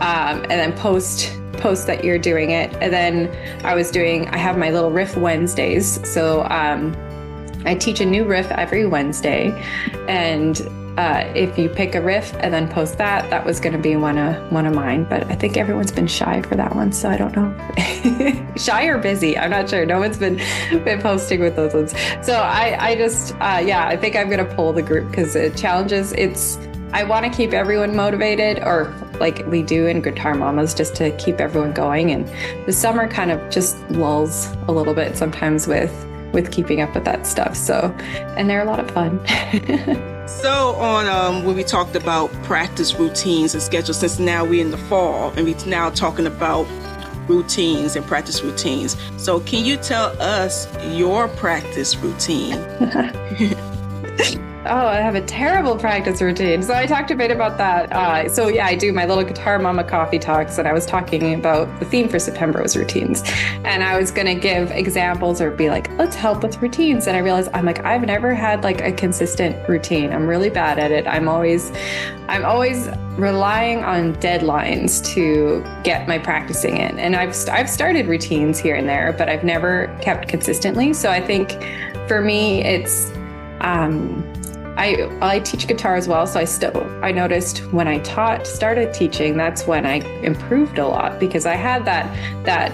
um, 0.00 0.42
and 0.42 0.50
then 0.50 0.74
post 0.74 1.34
post 1.54 1.86
that 1.86 2.04
you're 2.04 2.18
doing 2.18 2.50
it. 2.50 2.70
And 2.82 2.92
then 2.92 3.64
I 3.64 3.74
was 3.74 3.90
doing, 3.90 4.28
I 4.28 4.36
have 4.36 4.58
my 4.58 4.70
little 4.70 4.90
riff 4.90 5.16
Wednesdays. 5.16 6.06
So 6.08 6.44
um, 6.50 6.94
I 7.64 7.74
teach 7.74 8.00
a 8.00 8.06
new 8.06 8.24
riff 8.24 8.50
every 8.50 8.86
Wednesday, 8.86 9.50
and 10.08 10.60
uh, 10.98 11.30
if 11.36 11.56
you 11.56 11.68
pick 11.68 11.94
a 11.94 12.02
riff 12.02 12.34
and 12.40 12.52
then 12.52 12.68
post 12.68 12.98
that, 12.98 13.30
that 13.30 13.44
was 13.46 13.60
going 13.60 13.72
to 13.72 13.78
be 13.78 13.94
one 13.94 14.18
of 14.18 14.50
one 14.50 14.66
of 14.66 14.74
mine. 14.74 15.04
But 15.04 15.30
I 15.30 15.36
think 15.36 15.56
everyone's 15.56 15.92
been 15.92 16.08
shy 16.08 16.42
for 16.42 16.56
that 16.56 16.74
one, 16.74 16.90
so 16.90 17.08
I 17.08 17.16
don't 17.16 17.36
know. 17.36 18.52
shy 18.56 18.86
or 18.86 18.98
busy? 18.98 19.38
I'm 19.38 19.50
not 19.50 19.70
sure. 19.70 19.86
No 19.86 20.00
one's 20.00 20.18
been 20.18 20.36
been 20.84 21.00
posting 21.00 21.38
with 21.38 21.54
those 21.54 21.72
ones. 21.72 21.92
So 22.26 22.34
I 22.34 22.76
I 22.80 22.96
just 22.96 23.32
uh, 23.34 23.62
yeah, 23.64 23.86
I 23.86 23.96
think 23.96 24.16
I'm 24.16 24.28
going 24.28 24.44
to 24.44 24.54
pull 24.56 24.72
the 24.72 24.82
group 24.82 25.08
because 25.08 25.36
it 25.36 25.56
challenges. 25.56 26.12
It's 26.14 26.58
I 26.92 27.04
want 27.04 27.24
to 27.26 27.30
keep 27.30 27.52
everyone 27.52 27.94
motivated, 27.94 28.58
or 28.64 28.92
like 29.20 29.46
we 29.46 29.62
do 29.62 29.86
in 29.86 30.02
Guitar 30.02 30.34
Mamas, 30.34 30.74
just 30.74 30.96
to 30.96 31.16
keep 31.16 31.40
everyone 31.40 31.74
going. 31.74 32.10
And 32.10 32.28
the 32.66 32.72
summer 32.72 33.06
kind 33.06 33.30
of 33.30 33.50
just 33.50 33.78
lulls 33.90 34.48
a 34.66 34.72
little 34.72 34.94
bit 34.94 35.16
sometimes 35.16 35.68
with 35.68 35.92
with 36.32 36.50
keeping 36.50 36.80
up 36.80 36.94
with 36.94 37.04
that 37.04 37.26
stuff. 37.26 37.56
So, 37.56 37.94
and 38.36 38.48
they're 38.48 38.62
a 38.62 38.64
lot 38.64 38.80
of 38.80 38.90
fun. 38.90 39.24
so, 40.28 40.74
on 40.76 41.06
um, 41.06 41.44
when 41.44 41.56
we 41.56 41.64
talked 41.64 41.96
about 41.96 42.32
practice 42.44 42.94
routines 42.94 43.54
and 43.54 43.62
schedules, 43.62 43.98
since 43.98 44.18
now 44.18 44.44
we're 44.44 44.64
in 44.64 44.70
the 44.70 44.78
fall 44.78 45.30
and 45.30 45.46
we're 45.46 45.66
now 45.66 45.90
talking 45.90 46.26
about 46.26 46.66
routines 47.28 47.96
and 47.96 48.06
practice 48.06 48.42
routines. 48.42 48.96
So, 49.16 49.40
can 49.40 49.64
you 49.64 49.76
tell 49.76 50.20
us 50.20 50.66
your 50.96 51.28
practice 51.28 51.96
routine? 51.96 52.58
Oh, 54.68 54.86
I 54.86 54.96
have 54.96 55.14
a 55.14 55.22
terrible 55.22 55.76
practice 55.76 56.20
routine. 56.20 56.62
So 56.62 56.74
I 56.74 56.84
talked 56.84 57.10
a 57.10 57.16
bit 57.16 57.30
about 57.30 57.56
that. 57.56 57.90
Uh, 57.90 58.28
so 58.28 58.48
yeah, 58.48 58.66
I 58.66 58.74
do 58.74 58.92
my 58.92 59.06
little 59.06 59.24
guitar 59.24 59.58
mama 59.58 59.82
coffee 59.82 60.18
talks, 60.18 60.58
and 60.58 60.68
I 60.68 60.74
was 60.74 60.84
talking 60.84 61.34
about 61.34 61.78
the 61.80 61.86
theme 61.86 62.06
for 62.06 62.18
September 62.18 62.60
was 62.60 62.76
routines, 62.76 63.22
and 63.64 63.82
I 63.82 63.98
was 63.98 64.10
gonna 64.10 64.34
give 64.34 64.70
examples 64.70 65.40
or 65.40 65.50
be 65.50 65.70
like, 65.70 65.90
let's 65.92 66.14
help 66.14 66.42
with 66.42 66.60
routines. 66.60 67.06
And 67.06 67.16
I 67.16 67.20
realized 67.20 67.50
I'm 67.54 67.64
like, 67.64 67.82
I've 67.84 68.02
never 68.02 68.34
had 68.34 68.62
like 68.62 68.82
a 68.82 68.92
consistent 68.92 69.66
routine. 69.68 70.12
I'm 70.12 70.26
really 70.26 70.50
bad 70.50 70.78
at 70.78 70.90
it. 70.90 71.06
I'm 71.06 71.28
always, 71.28 71.72
I'm 72.28 72.44
always 72.44 72.88
relying 73.16 73.82
on 73.84 74.14
deadlines 74.16 75.02
to 75.14 75.64
get 75.82 76.06
my 76.06 76.18
practicing 76.18 76.76
in. 76.76 76.98
And 76.98 77.16
I've 77.16 77.34
I've 77.48 77.70
started 77.70 78.06
routines 78.06 78.58
here 78.58 78.74
and 78.74 78.86
there, 78.86 79.14
but 79.16 79.30
I've 79.30 79.44
never 79.44 79.86
kept 80.02 80.28
consistently. 80.28 80.92
So 80.92 81.10
I 81.10 81.24
think 81.24 81.52
for 82.06 82.20
me, 82.20 82.62
it's 82.62 83.10
um, 83.60 84.30
I 84.78 85.10
I 85.20 85.40
teach 85.40 85.66
guitar 85.66 85.96
as 85.96 86.06
well, 86.06 86.26
so 86.26 86.38
I 86.38 86.44
still 86.44 86.86
I 87.02 87.10
noticed 87.10 87.58
when 87.72 87.88
I 87.88 87.98
taught 87.98 88.46
started 88.46 88.94
teaching, 88.94 89.36
that's 89.36 89.66
when 89.66 89.84
I 89.84 89.96
improved 90.22 90.78
a 90.78 90.86
lot 90.86 91.18
because 91.18 91.46
I 91.46 91.54
had 91.54 91.84
that 91.84 92.06
that 92.44 92.72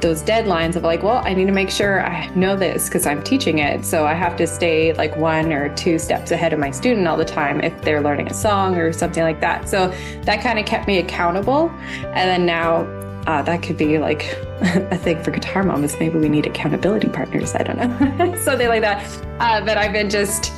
those 0.00 0.22
deadlines 0.22 0.76
of 0.76 0.82
like, 0.82 1.02
well, 1.02 1.22
I 1.24 1.32
need 1.32 1.46
to 1.46 1.52
make 1.52 1.70
sure 1.70 2.04
I 2.04 2.26
know 2.34 2.56
this 2.56 2.88
because 2.88 3.06
I'm 3.06 3.22
teaching 3.22 3.58
it. 3.58 3.84
So 3.84 4.06
I 4.06 4.12
have 4.12 4.36
to 4.36 4.46
stay 4.46 4.92
like 4.92 5.16
one 5.16 5.52
or 5.52 5.74
two 5.74 5.98
steps 5.98 6.30
ahead 6.32 6.52
of 6.52 6.58
my 6.58 6.70
student 6.70 7.06
all 7.08 7.16
the 7.16 7.24
time 7.24 7.60
if 7.62 7.80
they're 7.82 8.02
learning 8.02 8.28
a 8.28 8.34
song 8.34 8.76
or 8.76 8.92
something 8.92 9.22
like 9.22 9.40
that. 9.40 9.68
So 9.68 9.88
that 10.22 10.42
kind 10.42 10.58
of 10.58 10.66
kept 10.66 10.86
me 10.86 10.98
accountable. 10.98 11.70
And 12.04 12.28
then 12.28 12.44
now 12.44 12.82
uh, 13.26 13.42
that 13.42 13.62
could 13.62 13.76
be 13.76 13.98
like 13.98 14.24
a 14.60 14.98
thing 14.98 15.22
for 15.22 15.30
guitar 15.30 15.62
mamas. 15.62 15.98
Maybe 15.98 16.18
we 16.18 16.28
need 16.28 16.46
accountability 16.46 17.08
partners. 17.08 17.54
I 17.54 17.62
don't 17.62 17.78
know. 17.78 18.36
Something 18.40 18.68
like 18.68 18.82
that. 18.82 19.02
Uh, 19.40 19.64
but 19.64 19.78
I've 19.78 19.92
been 19.92 20.10
just 20.10 20.52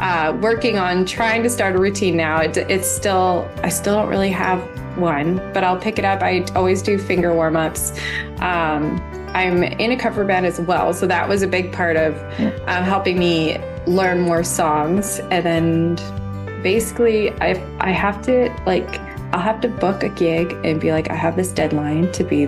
uh, 0.00 0.36
working 0.40 0.78
on 0.78 1.04
trying 1.04 1.42
to 1.42 1.50
start 1.50 1.76
a 1.76 1.78
routine 1.78 2.16
now. 2.16 2.40
It, 2.40 2.56
it's 2.56 2.90
still, 2.90 3.48
I 3.62 3.68
still 3.68 3.94
don't 3.94 4.08
really 4.08 4.30
have 4.30 4.60
one, 4.96 5.36
but 5.52 5.62
I'll 5.62 5.78
pick 5.78 5.98
it 5.98 6.04
up. 6.04 6.22
I 6.22 6.44
always 6.54 6.82
do 6.82 6.98
finger 6.98 7.34
warm 7.34 7.56
ups. 7.56 7.92
Um, 8.38 9.00
I'm 9.34 9.62
in 9.62 9.92
a 9.92 9.96
cover 9.96 10.24
band 10.24 10.46
as 10.46 10.60
well, 10.60 10.92
so 10.92 11.06
that 11.06 11.28
was 11.28 11.42
a 11.42 11.46
big 11.46 11.72
part 11.72 11.96
of 11.96 12.16
um, 12.66 12.82
helping 12.82 13.18
me 13.18 13.58
learn 13.86 14.20
more 14.20 14.42
songs. 14.42 15.20
And 15.30 15.44
then 15.44 16.62
basically, 16.62 17.30
I 17.40 17.50
I 17.78 17.90
have 17.90 18.22
to 18.22 18.52
like 18.66 18.98
I'll 19.32 19.40
have 19.40 19.60
to 19.60 19.68
book 19.68 20.02
a 20.02 20.08
gig 20.08 20.56
and 20.64 20.80
be 20.80 20.90
like, 20.90 21.10
I 21.10 21.14
have 21.14 21.36
this 21.36 21.52
deadline 21.52 22.10
to 22.12 22.24
be 22.24 22.46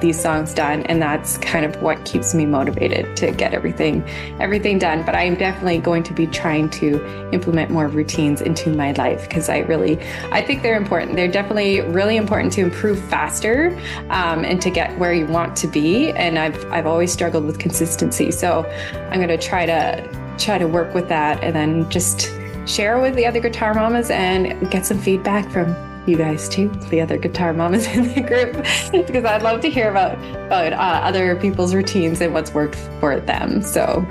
these 0.00 0.20
songs 0.20 0.54
done 0.54 0.82
and 0.82 1.00
that's 1.00 1.38
kind 1.38 1.64
of 1.64 1.80
what 1.82 2.04
keeps 2.04 2.34
me 2.34 2.46
motivated 2.46 3.16
to 3.16 3.30
get 3.30 3.54
everything 3.54 4.04
everything 4.40 4.78
done. 4.78 5.04
But 5.04 5.14
i'm 5.14 5.34
definitely 5.34 5.78
going 5.78 6.02
to 6.04 6.12
be 6.12 6.26
trying 6.26 6.70
to 6.70 7.04
implement 7.32 7.70
more 7.70 7.88
routines 7.88 8.40
into 8.40 8.70
my 8.70 8.92
life 8.92 9.28
because 9.28 9.48
i 9.48 9.58
really 9.58 9.98
i 10.30 10.40
think 10.42 10.62
they're 10.62 10.76
important. 10.76 11.16
They're 11.16 11.28
definitely 11.28 11.80
really 11.80 12.16
important 12.16 12.52
to 12.54 12.60
improve 12.60 12.98
faster 13.08 13.76
um, 14.10 14.44
and 14.44 14.60
to 14.62 14.70
get 14.70 14.98
where 14.98 15.12
you 15.12 15.26
want 15.26 15.56
to 15.56 15.66
be. 15.66 16.10
And 16.10 16.38
i've 16.38 16.64
i've 16.72 16.86
always 16.86 17.12
struggled 17.12 17.44
with 17.44 17.58
consistency 17.58 18.30
so 18.30 18.64
i'm 19.10 19.18
going 19.18 19.28
to 19.28 19.38
try 19.38 19.66
to 19.66 20.36
try 20.38 20.58
to 20.58 20.66
work 20.66 20.94
with 20.94 21.08
that 21.08 21.42
and 21.42 21.54
then 21.54 21.88
just 21.90 22.32
share 22.66 23.00
with 23.00 23.14
the 23.14 23.24
other 23.24 23.40
guitar 23.40 23.74
mamas 23.74 24.10
and 24.10 24.70
get 24.70 24.84
some 24.84 24.98
feedback 24.98 25.50
from 25.50 25.74
you 26.06 26.16
guys 26.16 26.48
too, 26.48 26.68
the 26.90 27.00
other 27.00 27.16
guitar 27.16 27.52
mamas 27.52 27.86
in 27.94 28.12
the 28.14 28.20
group, 28.20 29.06
because 29.06 29.24
I'd 29.24 29.42
love 29.42 29.60
to 29.62 29.70
hear 29.70 29.90
about 29.90 30.14
about 30.46 30.72
uh, 30.72 31.06
other 31.06 31.36
people's 31.36 31.74
routines 31.74 32.20
and 32.20 32.32
what's 32.32 32.52
worked 32.52 32.76
for 33.00 33.20
them. 33.20 33.62
So, 33.62 34.06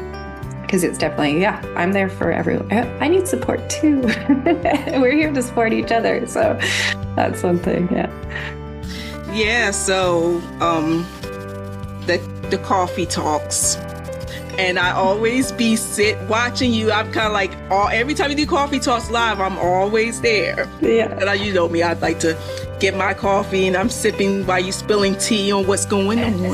because 0.62 0.84
it's 0.84 0.98
definitely 0.98 1.42
yeah, 1.42 1.62
I'm 1.76 1.94
there 1.94 2.10
for 2.10 2.32
everyone. 2.32 2.72
I 2.72 3.08
need 3.08 3.28
support 3.28 3.70
too. 3.70 4.02
We're 5.00 5.16
here 5.16 5.32
to 5.32 5.42
support 5.42 5.74
each 5.74 5.92
other, 5.92 6.26
so 6.28 6.60
that's 7.16 7.44
one 7.44 7.60
thing. 7.60 7.88
Yeah. 7.92 8.12
Yeah. 9.34 9.72
So, 9.72 10.42
um, 10.60 11.06
the 12.08 12.18
the 12.50 12.58
coffee 12.60 13.06
talks 13.06 13.78
and 14.58 14.80
I 14.80 14.91
always 14.91 15.52
be 15.52 15.76
sit 15.76 16.18
watching 16.30 16.74
you. 16.74 16.91
I'm 16.91 17.12
kind 17.12 17.28
of 17.28 17.34
like 17.34 17.52
all 17.72 17.88
every 17.89 18.13
time 18.13 18.30
you 18.30 18.36
do 18.36 18.46
coffee 18.46 18.80
talks 18.80 19.10
live, 19.10 19.39
I'm 19.39 19.58
always 19.58 20.22
there. 20.22 20.70
Yeah, 20.82 21.18
and 21.20 21.30
I, 21.30 21.36
you 21.36 21.54
know 21.54 21.68
me, 21.70 21.84
I'd 21.84 22.02
like 22.02 22.20
to 22.22 22.38
get 22.80 22.96
my 22.96 23.13
coffee 23.13 23.68
and 23.68 23.76
I'm 23.76 23.89
sipping 23.89 24.46
while 24.46 24.60
you 24.60 24.72
spilling 24.72 25.18
tea 25.18 25.52
on 25.52 25.68
what's 25.68 25.86
going 25.86 26.20
on 26.20 26.46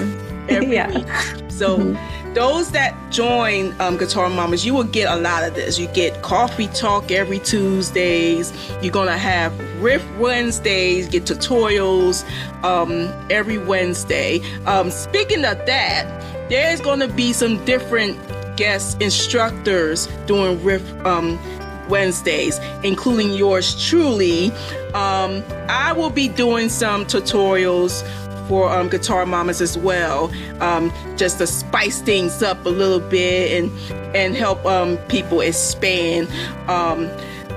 every 0.50 0.74
yeah. 0.74 0.96
week. 0.96 1.52
So. 1.52 1.78
Mm-hmm. 1.78 2.18
Those 2.34 2.72
that 2.72 2.96
join 3.12 3.76
um, 3.82 3.98
Guitar 3.98 4.30
Mamas, 4.30 4.66
you 4.66 4.74
will 4.74 4.86
get 4.86 5.12
a 5.12 5.18
lot 5.18 5.44
of 5.44 5.54
this. 5.54 5.78
You 5.78 5.88
get 5.88 6.22
coffee 6.22 6.70
talk 6.70 7.12
every 7.12 7.40
Tuesdays. 7.40 8.54
You're 8.82 8.94
gonna 8.94 9.18
have 9.18 9.54
riff 9.82 10.02
Wednesdays. 10.18 11.10
Get 11.10 11.26
tutorials 11.26 12.24
um, 12.64 13.14
every 13.30 13.58
Wednesday. 13.58 14.40
Um, 14.66 14.92
speaking 14.92 15.44
of 15.44 15.58
that, 15.66 16.31
there's 16.52 16.82
going 16.82 17.00
to 17.00 17.08
be 17.08 17.32
some 17.32 17.64
different 17.64 18.18
guest 18.58 19.02
instructors 19.02 20.08
doing 20.26 20.62
riff 20.62 20.84
um, 21.06 21.40
Wednesdays, 21.88 22.60
including 22.84 23.32
yours 23.32 23.88
truly. 23.88 24.52
Um, 24.94 25.44
I 25.70 25.94
will 25.96 26.10
be 26.10 26.28
doing 26.28 26.68
some 26.68 27.06
tutorials 27.06 28.06
for 28.50 28.70
um, 28.70 28.90
Guitar 28.90 29.26
Mamas 29.26 29.62
as 29.62 29.78
well, 29.78 30.30
um, 30.62 30.92
just 31.16 31.38
to 31.38 31.48
spice 31.48 32.02
things 32.02 32.44
up 32.44 32.66
a 32.66 32.70
little 32.70 33.00
bit 33.00 33.64
and 33.64 33.72
and 34.14 34.36
help 34.36 34.66
um, 34.66 34.98
people 35.08 35.40
expand 35.40 36.28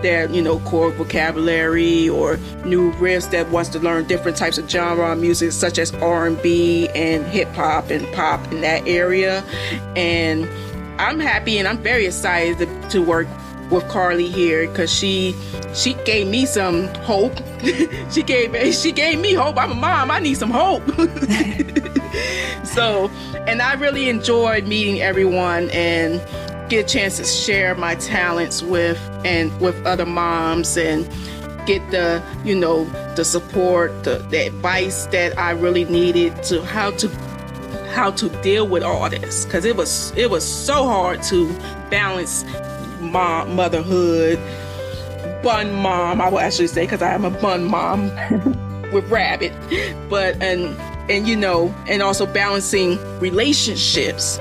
their 0.04 0.28
you 0.30 0.42
know 0.42 0.60
core 0.60 0.90
vocabulary 0.90 2.08
or 2.08 2.36
new 2.64 2.92
riffs 2.92 3.30
that 3.30 3.48
wants 3.48 3.70
to 3.70 3.78
learn 3.78 4.04
different 4.04 4.36
types 4.36 4.58
of 4.58 4.68
genre 4.70 5.16
music 5.16 5.50
such 5.50 5.78
as 5.78 5.92
R&B 5.94 6.88
and 6.94 7.24
hip 7.26 7.48
hop 7.54 7.90
and 7.90 8.06
pop 8.12 8.40
in 8.52 8.60
that 8.60 8.86
area 8.86 9.42
and 9.96 10.46
I'm 11.00 11.18
happy 11.18 11.58
and 11.58 11.66
I'm 11.66 11.78
very 11.78 12.06
excited 12.06 12.58
to, 12.58 12.88
to 12.90 13.02
work 13.02 13.26
with 13.70 13.88
Carly 13.88 14.28
here 14.28 14.68
because 14.68 14.92
she 14.92 15.34
she 15.74 15.94
gave 16.04 16.28
me 16.28 16.44
some 16.46 16.86
hope. 16.96 17.36
she 18.12 18.22
gave 18.22 18.74
she 18.74 18.92
gave 18.92 19.18
me 19.18 19.32
hope. 19.32 19.56
I'm 19.56 19.72
a 19.72 19.74
mom. 19.74 20.10
I 20.10 20.20
need 20.20 20.36
some 20.36 20.50
hope. 20.50 20.82
so, 22.64 23.08
and 23.46 23.60
I 23.60 23.74
really 23.74 24.08
enjoyed 24.08 24.66
meeting 24.66 25.00
everyone 25.00 25.70
and 25.70 26.20
get 26.68 26.85
a 26.85 26.88
chance 26.88 27.16
to 27.18 27.24
share 27.24 27.74
my 27.74 27.94
talents 27.96 28.62
with 28.62 28.98
and 29.24 29.59
with 29.61 29.74
other 29.87 30.07
moms 30.07 30.77
and 30.77 31.07
get 31.66 31.88
the 31.90 32.22
you 32.44 32.55
know 32.55 32.85
the 33.14 33.24
support 33.24 34.05
the, 34.05 34.18
the 34.31 34.46
advice 34.46 35.07
that 35.07 35.37
i 35.38 35.50
really 35.50 35.87
needed 35.87 36.42
to 36.42 36.62
how 36.62 36.90
to 36.90 37.09
how 37.94 38.11
to 38.11 38.29
deal 38.42 38.66
with 38.66 38.83
all 38.83 39.09
this. 39.09 39.44
Because 39.44 39.64
it 39.64 39.77
was 39.77 40.12
it 40.16 40.29
was 40.31 40.44
so 40.44 40.85
hard 40.85 41.22
to 41.24 41.48
balance 41.90 42.44
mom 43.00 43.55
motherhood 43.55 44.38
bun 45.42 45.70
mom 45.74 46.22
i 46.22 46.29
will 46.29 46.40
actually 46.40 46.66
say 46.66 46.85
because 46.85 47.03
i 47.03 47.12
am 47.12 47.22
a 47.22 47.31
bun 47.31 47.64
mom 47.64 48.09
with 48.92 49.09
rabbit. 49.11 49.53
But 50.09 50.42
and 50.42 50.79
and 51.11 51.29
you 51.29 51.37
know 51.37 51.74
and 51.88 52.03
also 52.03 52.27
balancing 52.27 52.98
relationships 53.20 54.38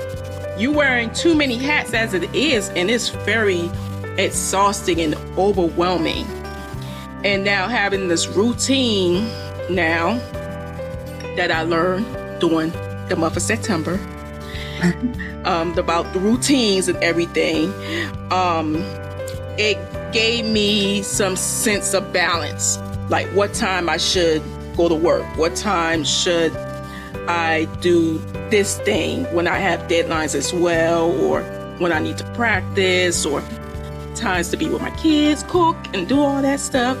you 0.58 0.72
wearing 0.72 1.12
too 1.12 1.34
many 1.34 1.56
hats 1.56 1.92
as 1.94 2.14
it 2.14 2.32
is 2.34 2.68
and 2.70 2.90
it's 2.90 3.08
very 3.08 3.70
exhausting 4.18 5.00
and 5.00 5.14
overwhelming. 5.36 6.26
And 7.24 7.44
now 7.44 7.68
having 7.68 8.08
this 8.08 8.26
routine 8.28 9.28
now 9.70 10.18
that 11.36 11.50
i 11.50 11.62
learned 11.62 12.04
during 12.40 12.70
the 13.08 13.16
month 13.16 13.36
of 13.36 13.42
september 13.42 13.94
um, 15.44 15.76
about 15.78 16.12
the 16.12 16.20
routines 16.20 16.88
and 16.88 17.02
everything 17.02 17.72
um, 18.30 18.76
it 19.58 19.78
gave 20.12 20.44
me 20.44 21.02
some 21.02 21.36
sense 21.36 21.94
of 21.94 22.12
balance. 22.12 22.78
Like 23.08 23.26
what 23.28 23.52
time 23.54 23.88
i 23.88 23.96
should 23.96 24.42
go 24.76 24.88
to 24.88 24.94
work 24.94 25.24
what 25.36 25.54
time 25.54 26.04
should 26.04 26.52
I 27.28 27.66
do 27.80 28.18
this 28.50 28.78
thing 28.78 29.24
when 29.34 29.46
I 29.46 29.58
have 29.58 29.80
deadlines 29.88 30.34
as 30.34 30.52
well, 30.52 31.10
or 31.22 31.42
when 31.78 31.92
I 31.92 31.98
need 31.98 32.18
to 32.18 32.24
practice, 32.32 33.24
or 33.24 33.42
times 34.14 34.50
to 34.50 34.56
be 34.56 34.68
with 34.68 34.82
my 34.82 34.90
kids, 34.92 35.42
cook, 35.48 35.76
and 35.92 36.08
do 36.08 36.20
all 36.20 36.40
that 36.42 36.60
stuff, 36.60 36.96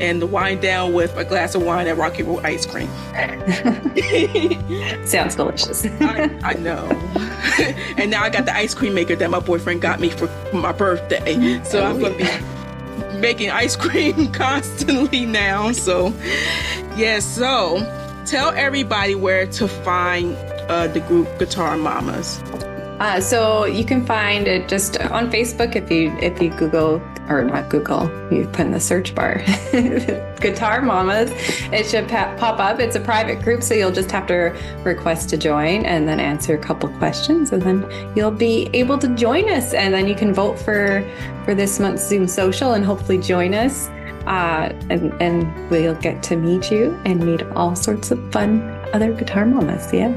and 0.00 0.20
to 0.20 0.26
wind 0.26 0.60
down 0.60 0.92
with 0.92 1.16
a 1.16 1.24
glass 1.24 1.54
of 1.54 1.62
wine 1.62 1.86
and 1.86 1.98
Rocky 1.98 2.22
Road 2.22 2.44
ice 2.44 2.66
cream. 2.66 2.88
Sounds 5.06 5.36
delicious. 5.36 5.84
I, 6.00 6.30
I 6.42 6.54
know. 6.54 6.84
and 7.96 8.10
now 8.10 8.22
I 8.22 8.30
got 8.30 8.46
the 8.46 8.54
ice 8.54 8.74
cream 8.74 8.94
maker 8.94 9.16
that 9.16 9.30
my 9.30 9.40
boyfriend 9.40 9.82
got 9.82 10.00
me 10.00 10.10
for 10.10 10.28
my 10.52 10.72
birthday. 10.72 11.62
So 11.64 11.80
oh, 11.80 11.86
I'm 11.86 12.00
going 12.00 12.18
to 12.18 12.18
be 12.18 13.18
making 13.18 13.50
ice 13.50 13.76
cream 13.76 14.32
constantly 14.32 15.26
now. 15.26 15.72
So, 15.72 16.08
yeah, 16.96 17.20
so 17.20 17.76
tell 18.30 18.50
everybody 18.54 19.16
where 19.16 19.44
to 19.44 19.66
find 19.66 20.36
uh, 20.70 20.86
the 20.86 21.00
group 21.00 21.26
Guitar 21.38 21.76
Mamas. 21.76 22.38
Uh, 23.00 23.20
so 23.20 23.64
you 23.64 23.84
can 23.84 24.06
find 24.06 24.46
it 24.46 24.68
just 24.68 25.00
on 25.00 25.30
Facebook 25.30 25.74
if 25.74 25.90
you 25.90 26.10
if 26.18 26.40
you 26.40 26.50
Google 26.50 27.02
or 27.28 27.44
not 27.44 27.70
Google, 27.70 28.04
you 28.30 28.46
put 28.52 28.66
in 28.66 28.72
the 28.72 28.80
search 28.80 29.14
bar 29.14 29.38
Guitar 30.40 30.82
Mamas. 30.82 31.30
It 31.72 31.86
should 31.86 32.08
pa- 32.08 32.36
pop 32.38 32.60
up. 32.60 32.78
It's 32.78 32.96
a 32.96 33.00
private 33.00 33.42
group, 33.42 33.62
so 33.62 33.74
you'll 33.74 33.92
just 33.92 34.10
have 34.10 34.26
to 34.26 34.56
request 34.84 35.28
to 35.30 35.36
join 35.36 35.84
and 35.84 36.06
then 36.06 36.20
answer 36.20 36.54
a 36.54 36.58
couple 36.58 36.88
questions, 36.98 37.52
and 37.52 37.62
then 37.62 38.12
you'll 38.14 38.30
be 38.30 38.68
able 38.74 38.98
to 38.98 39.08
join 39.16 39.48
us. 39.48 39.74
And 39.74 39.92
then 39.94 40.06
you 40.06 40.14
can 40.14 40.32
vote 40.32 40.58
for 40.58 41.04
for 41.44 41.54
this 41.54 41.80
month's 41.80 42.06
Zoom 42.06 42.28
social 42.28 42.74
and 42.74 42.84
hopefully 42.84 43.18
join 43.18 43.54
us 43.54 43.88
uh, 44.26 44.72
and, 44.90 45.12
and 45.20 45.70
we'll 45.70 45.94
get 45.94 46.22
to 46.24 46.36
meet 46.36 46.70
you 46.70 46.98
and 47.04 47.24
meet 47.24 47.42
all 47.54 47.74
sorts 47.74 48.10
of 48.10 48.32
fun 48.32 48.60
other 48.92 49.12
guitar 49.12 49.46
mamas. 49.46 49.92
Yeah. 49.92 50.08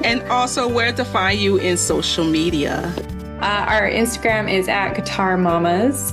and 0.04 0.22
also 0.30 0.68
where 0.68 0.92
to 0.92 1.04
find 1.04 1.40
you 1.40 1.56
in 1.56 1.76
social 1.76 2.24
media. 2.24 2.92
Uh, 3.40 3.66
our 3.68 3.88
Instagram 3.88 4.50
is 4.52 4.68
at 4.68 4.94
guitar 4.94 5.36
mamas. 5.36 6.12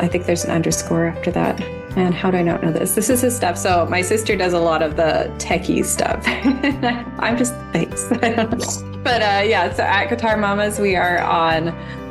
I 0.00 0.08
think 0.08 0.26
there's 0.26 0.44
an 0.44 0.50
underscore 0.50 1.06
after 1.06 1.30
that. 1.32 1.60
And 1.96 2.14
how 2.14 2.30
do 2.30 2.38
I 2.38 2.42
not 2.42 2.62
know 2.62 2.72
this? 2.72 2.94
This 2.94 3.10
is 3.10 3.20
his 3.20 3.34
stuff. 3.34 3.58
So 3.58 3.86
my 3.86 4.00
sister 4.00 4.36
does 4.36 4.52
a 4.52 4.60
lot 4.60 4.82
of 4.82 4.96
the 4.96 5.32
techie 5.38 5.84
stuff. 5.84 6.22
I'm 7.18 7.36
just 7.36 7.54
thanks. 7.72 8.06
but 9.02 9.22
uh, 9.22 9.42
yeah, 9.44 9.72
so 9.74 9.82
at 9.82 10.06
Guitar 10.06 10.36
Mamas, 10.36 10.78
we 10.78 10.94
are 10.94 11.18
on 11.18 11.68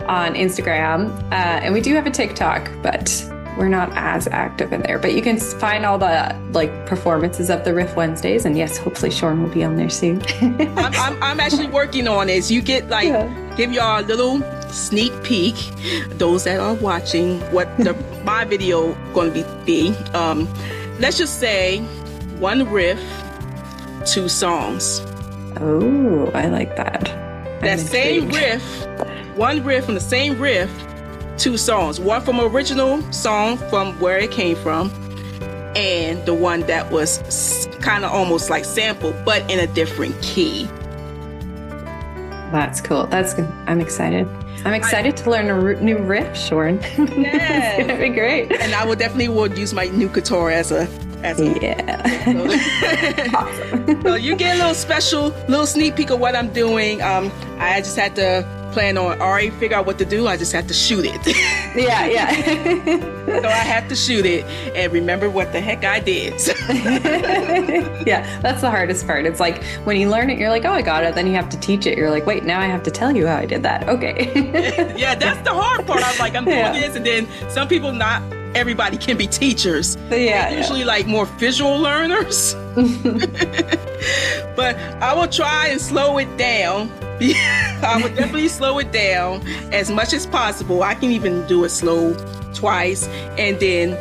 on 0.07 0.33
Instagram, 0.33 1.15
uh, 1.31 1.35
and 1.35 1.71
we 1.71 1.81
do 1.81 1.93
have 1.93 2.07
a 2.07 2.11
TikTok, 2.11 2.69
but 2.81 3.23
we're 3.59 3.67
not 3.67 3.91
as 3.95 4.25
active 4.27 4.71
in 4.71 4.81
there, 4.83 4.97
but 4.97 5.13
you 5.13 5.21
can 5.21 5.37
find 5.37 5.85
all 5.85 5.97
the 5.97 6.33
like 6.53 6.85
performances 6.85 7.49
of 7.49 7.65
the 7.65 7.73
Riff 7.73 7.93
Wednesdays, 7.93 8.45
and 8.45 8.57
yes, 8.57 8.77
hopefully 8.77 9.11
Sean 9.11 9.43
will 9.43 9.49
be 9.49 9.65
on 9.65 9.75
there 9.75 9.89
soon. 9.89 10.21
I'm, 10.41 10.77
I'm, 10.77 11.21
I'm, 11.23 11.39
actually 11.41 11.67
working 11.67 12.07
on 12.07 12.27
this. 12.27 12.49
You 12.49 12.61
get 12.61 12.87
like 12.87 13.09
yeah. 13.09 13.55
give 13.57 13.73
y'all 13.73 13.99
a 13.99 14.05
little 14.05 14.41
sneak 14.71 15.11
peek. 15.23 15.55
Those 16.11 16.45
that 16.45 16.61
are 16.61 16.73
watching, 16.75 17.41
what 17.51 17.67
the 17.79 17.93
my 18.23 18.45
video 18.45 18.93
going 19.13 19.33
to 19.33 19.63
be. 19.65 19.89
Um, 20.13 20.47
let's 20.99 21.17
just 21.17 21.41
say 21.41 21.79
one 22.39 22.69
riff, 22.69 23.01
two 24.05 24.29
songs. 24.29 25.01
Oh, 25.59 26.31
I 26.33 26.47
like 26.47 26.77
that. 26.77 27.03
That 27.59 27.79
same 27.79 28.29
riff, 28.29 28.63
one 29.35 29.65
riff 29.65 29.83
from 29.83 29.95
the 29.95 29.99
same 29.99 30.39
riff 30.39 30.71
two 31.39 31.55
songs 31.55 32.01
one 32.01 32.21
from 32.21 32.39
original 32.41 33.01
song 33.13 33.57
from 33.69 33.97
where 34.01 34.17
it 34.17 34.29
came 34.29 34.57
from 34.57 34.91
and 35.73 36.23
the 36.25 36.33
one 36.33 36.59
that 36.61 36.91
was 36.91 37.67
kind 37.79 38.03
of 38.03 38.11
almost 38.11 38.49
like 38.49 38.65
sample 38.65 39.13
but 39.23 39.49
in 39.49 39.57
a 39.57 39.67
different 39.67 40.21
key 40.21 40.65
that's 42.51 42.81
cool 42.81 43.07
that's 43.07 43.33
good 43.33 43.47
i'm 43.67 43.79
excited 43.79 44.27
i'm 44.65 44.73
excited 44.73 45.13
I, 45.13 45.17
to 45.17 45.29
learn 45.29 45.49
a 45.49 45.81
new 45.81 45.97
riff 45.99 46.35
Sean. 46.35 46.75
Yeah, 46.75 46.87
it's 47.77 47.87
gonna 47.87 47.99
be 48.01 48.09
great 48.09 48.51
and 48.51 48.75
i 48.75 48.85
will 48.85 48.97
definitely 48.97 49.29
would 49.29 49.57
use 49.57 49.73
my 49.73 49.85
new 49.85 50.09
guitar 50.09 50.51
as 50.51 50.73
a 50.73 50.89
as 51.23 51.39
a, 51.39 51.59
yeah. 51.59 53.31
awesome. 53.35 54.01
so 54.03 54.15
you 54.15 54.37
get 54.37 54.55
a 54.55 54.59
little 54.59 54.73
special, 54.73 55.33
little 55.49 55.67
sneak 55.67 55.97
peek 55.97 56.11
of 56.11 56.19
what 56.21 56.33
I'm 56.33 56.53
doing. 56.53 57.01
Um, 57.01 57.29
I 57.57 57.81
just 57.81 57.97
had 57.97 58.15
to 58.15 58.58
plan 58.71 58.97
on 58.97 59.21
already 59.21 59.49
figure 59.49 59.77
out 59.77 59.85
what 59.85 59.97
to 59.99 60.05
do. 60.05 60.27
I 60.27 60.37
just 60.37 60.51
have 60.53 60.67
to 60.67 60.73
shoot 60.73 61.05
it. 61.05 61.25
yeah, 61.75 62.05
yeah. 62.05 62.31
so 63.41 63.47
I 63.47 63.51
have 63.51 63.87
to 63.89 63.95
shoot 63.95 64.25
it 64.25 64.45
and 64.75 64.91
remember 64.91 65.29
what 65.29 65.51
the 65.51 65.61
heck 65.61 65.83
I 65.83 65.99
did. 65.99 66.33
yeah, 68.07 68.39
that's 68.41 68.61
the 68.61 68.69
hardest 68.69 69.05
part. 69.05 69.25
It's 69.25 69.39
like 69.39 69.63
when 69.83 69.99
you 69.99 70.09
learn 70.09 70.29
it, 70.29 70.37
you're 70.39 70.49
like, 70.49 70.65
oh, 70.65 70.71
I 70.71 70.81
got 70.81 71.03
it. 71.03 71.15
Then 71.15 71.27
you 71.27 71.33
have 71.33 71.49
to 71.49 71.59
teach 71.59 71.85
it. 71.85 71.97
You're 71.97 72.11
like, 72.11 72.25
wait, 72.25 72.43
now 72.43 72.59
I 72.59 72.65
have 72.65 72.83
to 72.83 72.91
tell 72.91 73.15
you 73.15 73.27
how 73.27 73.37
I 73.37 73.45
did 73.45 73.63
that. 73.63 73.87
Okay. 73.89 74.31
yeah, 74.97 75.15
that's 75.15 75.41
the 75.41 75.53
hard 75.53 75.85
part. 75.85 76.01
I'm 76.03 76.17
like, 76.19 76.35
I'm 76.35 76.45
doing 76.45 76.57
yeah. 76.57 76.73
this, 76.73 76.95
and 76.95 77.05
then 77.05 77.27
some 77.49 77.67
people 77.67 77.91
not 77.91 78.21
everybody 78.55 78.97
can 78.97 79.17
be 79.17 79.27
teachers. 79.27 79.97
Yeah, 80.09 80.49
usually 80.49 80.83
like 80.83 81.07
more 81.07 81.25
visual 81.25 81.77
learners. 81.77 82.55
but 84.55 84.75
I 85.01 85.13
will 85.13 85.27
try 85.27 85.67
and 85.67 85.81
slow 85.81 86.17
it 86.17 86.37
down 86.37 86.89
I 87.83 87.99
would 88.01 88.15
definitely 88.15 88.47
slow 88.47 88.79
it 88.79 88.91
down 88.91 89.45
as 89.73 89.91
much 89.91 90.13
as 90.13 90.25
possible. 90.25 90.83
I 90.83 90.95
can 90.95 91.11
even 91.11 91.45
do 91.47 91.63
it 91.63 91.69
slow 91.69 92.13
twice 92.53 93.07
and 93.37 93.59
then 93.59 93.97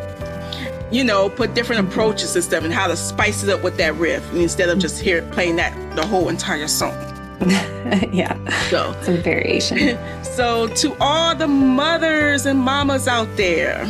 you 0.90 1.04
know, 1.04 1.28
put 1.28 1.54
different 1.54 1.86
approaches 1.86 2.34
and 2.34 2.44
stuff 2.44 2.64
and 2.64 2.72
how 2.72 2.86
to 2.86 2.96
spice 2.96 3.42
it 3.42 3.50
up 3.50 3.62
with 3.62 3.76
that 3.76 3.94
riff 3.96 4.32
instead 4.34 4.68
of 4.68 4.78
just 4.78 4.96
mm-hmm. 4.96 5.04
here 5.04 5.22
playing 5.32 5.56
that 5.56 5.74
the 5.96 6.06
whole 6.06 6.28
entire 6.28 6.68
song. 6.68 6.94
yeah. 8.12 8.36
So 8.70 8.96
some 9.02 9.18
variation. 9.18 9.98
so 10.24 10.68
to 10.68 10.96
all 11.00 11.34
the 11.34 11.46
mothers 11.46 12.46
and 12.46 12.58
mamas 12.58 13.06
out 13.06 13.28
there, 13.36 13.86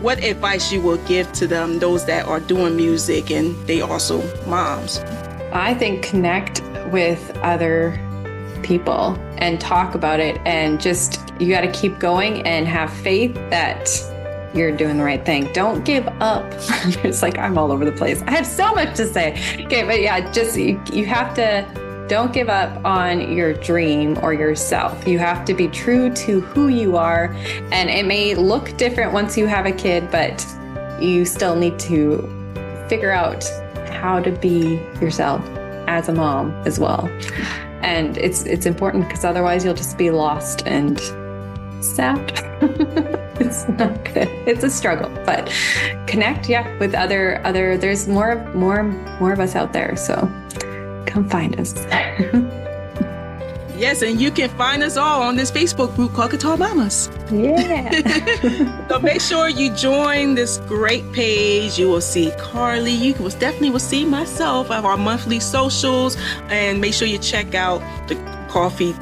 what 0.00 0.22
advice 0.24 0.72
you 0.72 0.80
will 0.80 0.98
give 1.06 1.32
to 1.34 1.46
them, 1.46 1.78
those 1.78 2.06
that 2.06 2.26
are 2.26 2.40
doing 2.40 2.76
music 2.76 3.30
and 3.30 3.54
they 3.66 3.80
also 3.80 4.20
moms? 4.46 4.98
I 5.52 5.74
think 5.74 6.02
connect 6.02 6.60
with 6.90 7.36
other 7.38 8.00
people 8.62 9.16
and 9.38 9.60
talk 9.60 9.94
about 9.94 10.20
it 10.20 10.40
and 10.44 10.80
just 10.80 11.32
you 11.40 11.48
got 11.48 11.62
to 11.62 11.72
keep 11.72 11.98
going 11.98 12.42
and 12.46 12.66
have 12.66 12.92
faith 12.92 13.34
that 13.50 13.88
you're 14.54 14.76
doing 14.76 14.98
the 14.98 15.04
right 15.04 15.24
thing. 15.24 15.50
Don't 15.52 15.84
give 15.84 16.06
up. 16.20 16.44
it's 17.04 17.22
like 17.22 17.38
I'm 17.38 17.56
all 17.58 17.72
over 17.72 17.84
the 17.84 17.92
place. 17.92 18.22
I 18.22 18.32
have 18.32 18.46
so 18.46 18.72
much 18.74 18.96
to 18.96 19.06
say. 19.06 19.32
Okay, 19.64 19.84
but 19.84 20.00
yeah, 20.00 20.30
just 20.32 20.58
you, 20.58 20.80
you 20.92 21.06
have 21.06 21.34
to 21.34 21.66
don't 22.08 22.32
give 22.32 22.50
up 22.50 22.84
on 22.84 23.32
your 23.32 23.54
dream 23.54 24.18
or 24.22 24.34
yourself. 24.34 25.06
You 25.06 25.18
have 25.18 25.44
to 25.46 25.54
be 25.54 25.68
true 25.68 26.12
to 26.14 26.40
who 26.40 26.68
you 26.68 26.96
are. 26.96 27.32
And 27.70 27.88
it 27.88 28.04
may 28.04 28.34
look 28.34 28.76
different 28.76 29.12
once 29.12 29.38
you 29.38 29.46
have 29.46 29.64
a 29.64 29.72
kid, 29.72 30.10
but 30.10 30.44
you 31.00 31.24
still 31.24 31.56
need 31.56 31.78
to 31.78 32.18
figure 32.88 33.12
out 33.12 33.44
how 33.88 34.20
to 34.20 34.30
be 34.30 34.74
yourself 35.00 35.42
as 35.88 36.08
a 36.08 36.12
mom 36.12 36.50
as 36.66 36.78
well. 36.78 37.08
And 37.82 38.16
it's 38.16 38.44
it's 38.44 38.66
important 38.66 39.08
because 39.08 39.24
otherwise 39.24 39.64
you'll 39.64 39.74
just 39.74 39.98
be 39.98 40.10
lost 40.10 40.66
and 40.66 40.98
sad. 41.82 42.18
it's 43.40 43.68
not 43.68 44.04
good. 44.04 44.28
It's 44.46 44.64
a 44.64 44.70
struggle, 44.70 45.10
but 45.26 45.52
connect, 46.06 46.48
yeah, 46.48 46.78
with 46.78 46.94
other 46.94 47.44
other. 47.44 47.76
There's 47.76 48.08
more 48.08 48.36
more 48.54 48.84
more 49.20 49.32
of 49.32 49.40
us 49.40 49.56
out 49.56 49.72
there, 49.72 49.96
so 49.96 50.30
come 51.06 51.28
find 51.28 51.58
us. 51.58 51.74
Yes, 53.82 54.00
and 54.02 54.20
you 54.20 54.30
can 54.30 54.48
find 54.50 54.80
us 54.84 54.96
all 54.96 55.22
on 55.22 55.34
this 55.34 55.50
Facebook 55.50 55.96
group 55.96 56.12
called 56.12 56.30
Guitar 56.30 56.56
Mamas. 56.56 57.10
Yeah. 57.32 58.86
so 58.88 59.00
make 59.00 59.20
sure 59.20 59.48
you 59.48 59.74
join 59.74 60.36
this 60.36 60.58
great 60.68 61.10
page. 61.12 61.80
You 61.80 61.88
will 61.88 62.00
see 62.00 62.30
Carly. 62.38 62.92
You 62.92 63.14
will 63.14 63.30
definitely 63.30 63.70
will 63.70 63.80
see 63.80 64.04
myself 64.04 64.70
of 64.70 64.84
our 64.84 64.96
monthly 64.96 65.40
socials, 65.40 66.16
and 66.48 66.80
make 66.80 66.94
sure 66.94 67.08
you 67.08 67.18
check 67.18 67.56
out 67.56 67.80
the 68.06 68.14
coffee 68.48 68.94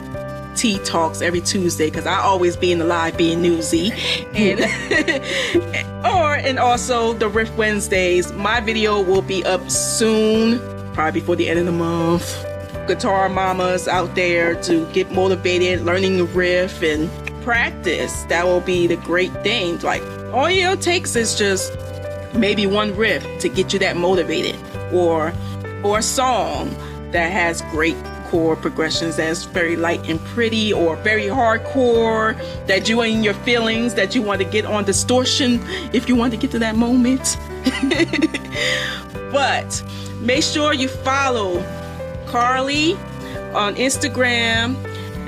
tea 0.56 0.78
talks 0.78 1.20
every 1.20 1.42
Tuesday 1.42 1.90
because 1.90 2.06
I 2.06 2.18
always 2.18 2.56
be 2.56 2.72
in 2.72 2.78
the 2.78 2.86
live 2.86 3.18
being 3.18 3.42
newsy, 3.42 3.92
and 4.32 4.60
or 6.06 6.36
and 6.36 6.58
also 6.58 7.12
the 7.12 7.28
Riff 7.28 7.54
Wednesdays. 7.54 8.32
My 8.32 8.60
video 8.60 9.02
will 9.02 9.20
be 9.20 9.44
up 9.44 9.70
soon, 9.70 10.58
probably 10.94 11.20
before 11.20 11.36
the 11.36 11.50
end 11.50 11.58
of 11.58 11.66
the 11.66 11.72
month 11.72 12.46
guitar 12.90 13.28
mamas 13.28 13.86
out 13.86 14.12
there 14.16 14.60
to 14.62 14.84
get 14.92 15.12
motivated, 15.12 15.82
learning 15.82 16.16
the 16.16 16.24
riff 16.24 16.82
and 16.82 17.08
practice. 17.44 18.24
That 18.24 18.46
will 18.46 18.60
be 18.60 18.88
the 18.88 18.96
great 18.96 19.32
thing. 19.44 19.78
Like 19.78 20.02
all 20.32 20.46
it 20.46 20.80
takes 20.80 21.14
is 21.14 21.38
just 21.38 21.72
maybe 22.34 22.66
one 22.66 22.96
riff 22.96 23.24
to 23.42 23.48
get 23.48 23.72
you 23.72 23.78
that 23.78 23.96
motivated, 23.96 24.56
or 24.92 25.32
or 25.84 25.98
a 25.98 26.02
song 26.02 26.74
that 27.12 27.30
has 27.30 27.62
great 27.70 27.96
chord 28.26 28.60
progressions 28.60 29.14
that's 29.16 29.44
very 29.44 29.76
light 29.76 30.08
and 30.08 30.18
pretty, 30.34 30.72
or 30.72 30.96
very 30.96 31.26
hardcore 31.26 32.36
that 32.66 32.88
you 32.88 33.02
in 33.02 33.22
your 33.22 33.34
feelings 33.34 33.94
that 33.94 34.16
you 34.16 34.20
want 34.22 34.40
to 34.40 34.48
get 34.48 34.64
on 34.64 34.84
distortion 34.84 35.60
if 35.92 36.08
you 36.08 36.16
want 36.16 36.32
to 36.32 36.36
get 36.36 36.50
to 36.50 36.58
that 36.58 36.74
moment. 36.74 37.36
but 39.30 39.84
make 40.20 40.42
sure 40.42 40.72
you 40.72 40.88
follow 40.88 41.62
Carly 42.30 42.94
on 43.54 43.74
Instagram 43.76 44.76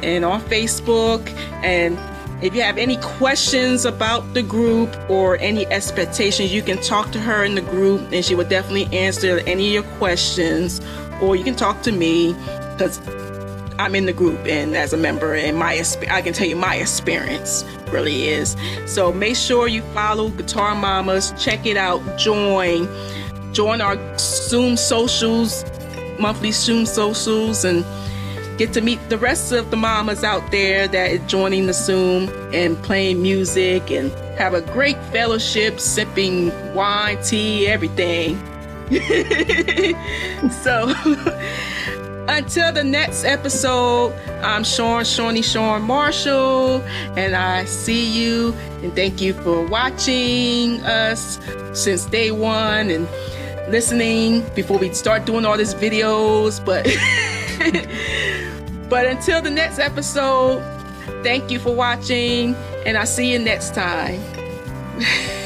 and 0.02 0.24
on 0.24 0.40
Facebook. 0.42 1.28
And 1.62 1.98
if 2.42 2.54
you 2.54 2.62
have 2.62 2.78
any 2.78 2.96
questions 2.96 3.84
about 3.84 4.34
the 4.34 4.42
group 4.42 4.94
or 5.08 5.36
any 5.38 5.66
expectations, 5.66 6.52
you 6.52 6.62
can 6.62 6.80
talk 6.80 7.10
to 7.12 7.20
her 7.20 7.44
in 7.44 7.54
the 7.54 7.60
group 7.60 8.12
and 8.12 8.24
she 8.24 8.34
will 8.34 8.48
definitely 8.48 8.86
answer 8.96 9.38
any 9.46 9.76
of 9.76 9.84
your 9.84 9.92
questions. 9.98 10.80
Or 11.20 11.36
you 11.36 11.44
can 11.44 11.54
talk 11.54 11.82
to 11.82 11.92
me 11.92 12.32
because 12.32 13.00
I'm 13.78 13.94
in 13.94 14.06
the 14.06 14.12
group 14.12 14.40
and 14.46 14.76
as 14.76 14.92
a 14.92 14.96
member, 14.96 15.34
and 15.34 15.56
my 15.56 15.82
I 16.10 16.22
can 16.22 16.32
tell 16.32 16.46
you 16.46 16.56
my 16.56 16.76
experience 16.76 17.64
really 17.90 18.28
is. 18.28 18.56
So 18.86 19.12
make 19.12 19.36
sure 19.36 19.68
you 19.68 19.82
follow 19.94 20.28
Guitar 20.30 20.74
Mamas, 20.74 21.32
check 21.42 21.66
it 21.66 21.76
out, 21.76 22.00
join, 22.18 22.88
join 23.52 23.80
our 23.80 23.96
Zoom 24.18 24.76
socials 24.76 25.64
monthly 26.18 26.52
Zoom 26.52 26.86
socials 26.86 27.64
and 27.64 27.84
get 28.58 28.72
to 28.74 28.80
meet 28.80 28.98
the 29.08 29.18
rest 29.18 29.52
of 29.52 29.70
the 29.70 29.76
mamas 29.76 30.22
out 30.24 30.50
there 30.50 30.86
that 30.88 31.10
is 31.10 31.20
joining 31.26 31.66
the 31.66 31.72
Zoom 31.72 32.28
and 32.52 32.80
playing 32.82 33.22
music 33.22 33.90
and 33.90 34.10
have 34.38 34.54
a 34.54 34.60
great 34.60 35.02
fellowship, 35.06 35.80
sipping 35.80 36.50
wine, 36.74 37.22
tea, 37.22 37.66
everything. 37.66 38.36
so 40.62 40.92
until 42.28 42.72
the 42.72 42.84
next 42.84 43.24
episode, 43.24 44.12
I'm 44.42 44.64
Sean, 44.64 45.04
Shawnee, 45.04 45.42
Sean 45.42 45.82
Marshall, 45.82 46.82
and 47.16 47.34
I 47.34 47.64
see 47.64 48.06
you 48.06 48.52
and 48.82 48.94
thank 48.94 49.20
you 49.20 49.32
for 49.32 49.66
watching 49.66 50.80
us 50.82 51.38
since 51.72 52.04
day 52.06 52.30
one 52.30 52.90
and 52.90 53.08
listening 53.72 54.44
before 54.54 54.78
we 54.78 54.94
start 54.94 55.24
doing 55.24 55.44
all 55.44 55.56
these 55.56 55.74
videos. 55.74 56.64
But 56.64 56.84
but 58.88 59.06
until 59.06 59.42
the 59.42 59.50
next 59.50 59.80
episode, 59.80 60.62
thank 61.24 61.50
you 61.50 61.58
for 61.58 61.74
watching, 61.74 62.54
and 62.86 62.96
I'll 62.96 63.06
see 63.06 63.32
you 63.32 63.40
next 63.40 63.74
time. 63.74 64.22